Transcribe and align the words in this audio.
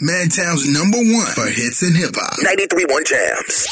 Madtown's 0.00 0.68
number 0.72 0.98
one 0.98 1.26
for 1.34 1.46
hits 1.46 1.82
and 1.82 1.96
hip 1.96 2.14
hop. 2.14 2.38
93.1 2.38 3.04
Jams. 3.04 3.66